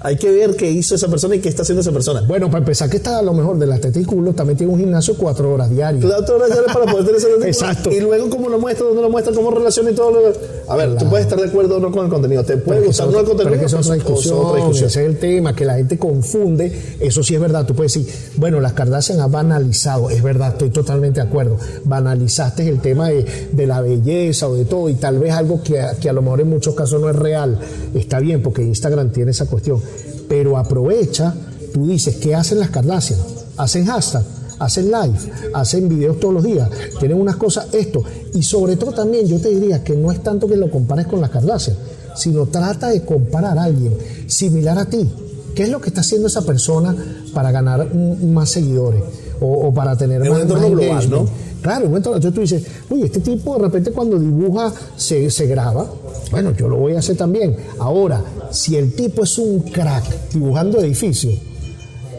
[0.00, 2.20] Hay que ver qué hizo esa persona y qué está haciendo esa persona.
[2.28, 5.16] Bueno, para empezar, que está a lo mejor de las culo, también tiene un gimnasio
[5.16, 6.04] cuatro horas diarias.
[6.04, 7.90] Claro, horas diarias para poder tener ese Exacto.
[7.90, 10.32] Y luego cómo lo muestra, dónde lo muestra, cómo relaciona y todo lo
[10.72, 12.44] A ver, tú puedes estar de acuerdo o no con el contenido.
[12.44, 13.52] Te puede Pero es gustar o no el contenido.
[13.52, 14.88] pero es que son otra o- o discusión, otra discusión.
[14.90, 18.12] ese es el tema, que la gente confunde, eso sí es verdad, tú puedes decir,
[18.36, 23.24] bueno, las Kardashian ha banalizado, es verdad, estoy totalmente de acuerdo, banalizaste el tema de,
[23.52, 26.40] de la belleza o de todo, y tal vez algo que, que a lo mejor
[26.42, 27.58] en muchos casos no es real,
[27.94, 29.80] está bien, porque Instagram tiene esa cuestión,
[30.28, 31.34] pero aprovecha,
[31.72, 33.18] tú dices, ¿qué hacen las Kardashian?
[33.56, 34.22] Hacen hashtag,
[34.58, 35.18] hacen live,
[35.54, 36.68] hacen videos todos los días,
[36.98, 38.02] tienen unas cosas, esto.
[38.34, 41.20] Y sobre todo también yo te diría que no es tanto que lo compares con
[41.20, 41.76] las Kardashian,
[42.14, 43.94] sino trata de comparar a alguien
[44.26, 45.08] similar a ti.
[45.54, 46.94] ¿Qué es lo que está haciendo esa persona
[47.32, 49.02] para ganar más seguidores?
[49.40, 51.10] O, o para tener En un más, entorno más global?
[51.10, 51.26] ¿no?
[51.62, 55.30] Claro, en un entorno- entonces tú dices, uy, este tipo de repente cuando dibuja se,
[55.30, 55.86] se graba.
[56.30, 57.56] Bueno, yo lo voy a hacer también.
[57.78, 61.34] Ahora, si el tipo es un crack dibujando edificios,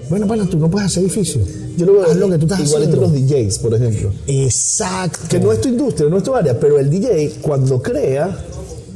[0.09, 1.45] bueno, bueno, tú no puedes hacer edificios.
[1.75, 4.11] Yo lo veo Haz lo que tú estás igual entre los DJs, por ejemplo.
[4.25, 5.19] Exacto.
[5.29, 8.35] Que no es tu industria, no es tu área, pero el DJ cuando crea,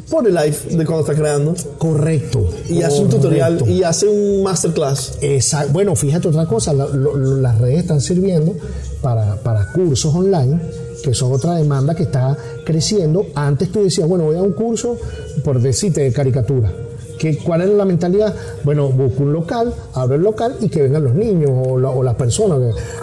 [0.09, 2.49] pone live de cuando está creando Correcto.
[2.69, 5.17] y hace un tutorial y hace un masterclass.
[5.21, 8.55] Esa- bueno, fíjate otra cosa, la- lo- lo- las redes están sirviendo
[9.01, 10.59] para, para cursos online,
[11.03, 13.27] que son otra demanda que está creciendo.
[13.35, 14.97] Antes tú decías, bueno, voy a un curso,
[15.43, 16.71] por decirte, de caricatura.
[17.17, 18.33] ¿Qué, ¿Cuál era la mentalidad?
[18.63, 22.01] Bueno, busco un local, abro el local y que vengan los niños o, la- o
[22.01, 22.59] las personas.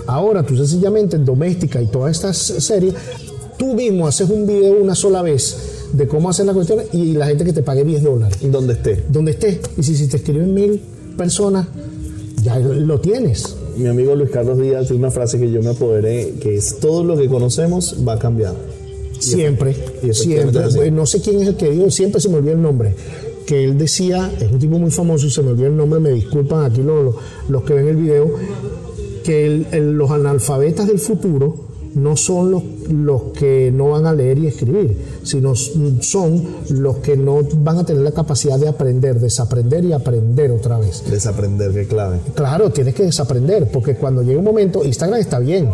[0.06, 2.94] Ahora tú sencillamente en doméstica y todas estas series,
[3.56, 5.56] tú mismo haces un video una sola vez
[5.92, 9.04] de cómo hacer la cuestión y la gente que te pague 10 dólares Donde esté.
[9.08, 9.60] donde estés.
[9.76, 10.80] Y si, si te escriben mil
[11.16, 11.66] personas,
[12.42, 13.54] ya lo tienes.
[13.78, 17.04] Mi amigo Luis Carlos Díaz tiene una frase que yo me apoderé, que es todo
[17.04, 18.54] lo que conocemos va a cambiar.
[19.18, 20.90] Siempre, y siempre.
[20.90, 22.94] No sé quién es el que dijo, siempre se me olvida el nombre.
[23.46, 26.10] Que él decía, es un tipo muy famoso y se me olvida el nombre, me
[26.10, 27.14] disculpan aquí los, los-
[27.48, 28.30] los que ven el video,
[29.24, 31.54] que el- el- los analfabetas del futuro
[31.94, 37.16] no son los, los que no van a leer y escribir, sino son los que
[37.16, 41.02] no van a tener la capacidad de aprender, desaprender y aprender otra vez.
[41.10, 42.18] Desaprender, qué clave.
[42.34, 45.68] Claro, tienes que desaprender, porque cuando llega un momento, Instagram está bien.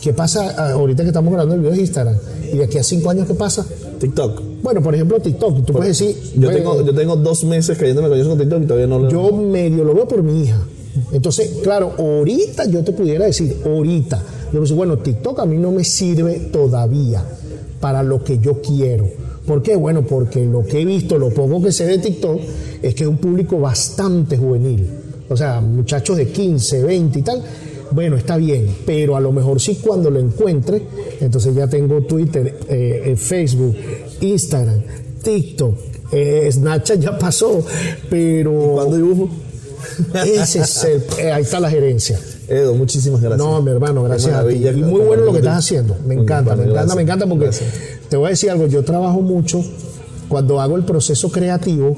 [0.00, 2.16] ¿Qué pasa ah, ahorita que estamos grabando el video de Instagram?
[2.52, 3.66] ¿Y de aquí a cinco años qué pasa?
[3.98, 4.40] TikTok.
[4.62, 5.64] Bueno, por ejemplo, TikTok.
[5.64, 8.62] Tú puedes decir, Yo bueno, tengo, yo tengo dos meses cayéndome con eso con TikTok
[8.62, 9.10] y todavía no lo.
[9.10, 10.58] yo medio lo veo por mi hija.
[11.12, 14.22] Entonces, claro, ahorita yo te pudiera decir, ahorita,
[14.52, 17.24] yo decir, bueno, TikTok a mí no me sirve todavía
[17.80, 19.08] para lo que yo quiero.
[19.46, 19.74] ¿Por qué?
[19.76, 22.40] Bueno, porque lo que he visto, lo poco que sé de TikTok,
[22.82, 24.86] es que es un público bastante juvenil.
[25.28, 27.42] O sea, muchachos de 15, 20 y tal.
[27.92, 30.82] Bueno, está bien, pero a lo mejor sí cuando lo encuentre,
[31.20, 33.74] entonces ya tengo Twitter, eh, eh, Facebook,
[34.20, 34.80] Instagram,
[35.22, 35.74] TikTok,
[36.12, 37.64] eh, Snapchat ya pasó,
[38.08, 38.52] pero...
[38.74, 39.28] ¿Cuándo dibujo?
[40.24, 42.20] Ese es el- eh, ahí está la gerencia.
[42.50, 43.38] Edo, muchísimas gracias.
[43.38, 44.56] No, mi hermano, gracias a ti.
[44.56, 45.96] Y muy bueno lo que estás haciendo.
[46.04, 47.70] Me encanta, me encanta, me encanta porque Gracias.
[48.08, 48.66] te voy a decir algo.
[48.66, 49.62] Yo trabajo mucho
[50.28, 51.96] cuando hago el proceso creativo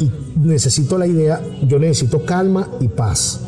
[0.00, 3.40] y necesito la idea, yo necesito calma y paz.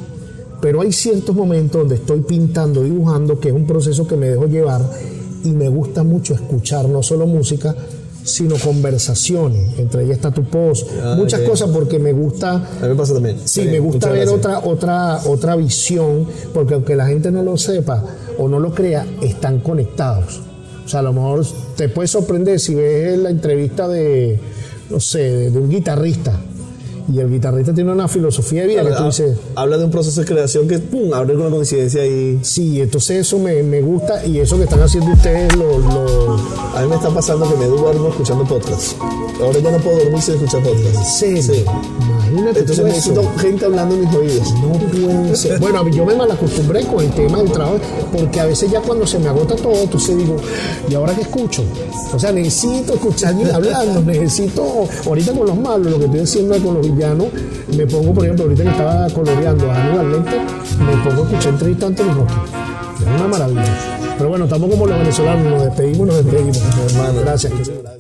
[0.60, 4.46] Pero hay ciertos momentos donde estoy pintando, dibujando, que es un proceso que me dejo
[4.46, 4.82] llevar
[5.42, 7.74] y me gusta mucho escuchar no solo música,
[8.24, 9.78] sino conversaciones.
[9.78, 13.14] Entre ellas está tu post, Ah, muchas cosas porque me gusta A mí me pasa
[13.14, 13.38] también.
[13.44, 14.38] Sí, me gusta ver gracias.
[14.38, 18.04] otra, otra, otra visión, porque aunque la gente no lo sepa
[18.38, 20.40] o no lo crea, están conectados.
[20.84, 21.46] O sea, a lo mejor
[21.76, 24.38] te puede sorprender si ves la entrevista de,
[24.90, 26.40] no sé, de un guitarrista.
[27.12, 29.90] Y el guitarrista tiene una filosofía de vida que tú Habla, dices, habla de un
[29.90, 32.38] proceso de creación que, pum, abre con una coincidencia ahí.
[32.42, 36.34] sí, entonces eso me, me gusta y eso que están haciendo ustedes lo, lo-
[36.76, 38.92] A mí me está pasando que me duermo escuchando podcast.
[39.42, 40.96] Ahora ya no puedo dormir sin escuchar podcast.
[40.96, 41.42] ¿En serio?
[41.42, 41.64] Sí.
[42.30, 43.10] Imagínate Entonces tú eso.
[43.12, 44.54] necesito gente hablando en mis oídos.
[44.62, 45.58] No puede ser.
[45.58, 47.78] Bueno, yo me malacostumbré con el tema del trabajo,
[48.12, 50.36] porque a veces ya cuando se me agota todo, entonces digo,
[50.88, 51.64] ¿y ahora qué escucho?
[52.14, 56.54] O sea, necesito escuchar alguien hablando, necesito, ahorita con los malos, lo que estoy haciendo
[56.54, 56.86] es con los
[57.76, 60.40] me pongo, por ejemplo, ahorita que estaba coloreando a Aníbal Lecter,
[60.78, 63.00] me pongo a escuchar entrevistas a Anthony Hopkins.
[63.00, 64.14] Es una maravilla.
[64.18, 66.60] Pero bueno, estamos como los venezolanos, nos despedimos, nos despedimos.
[66.92, 67.20] Hermano.
[67.20, 67.99] Gracias.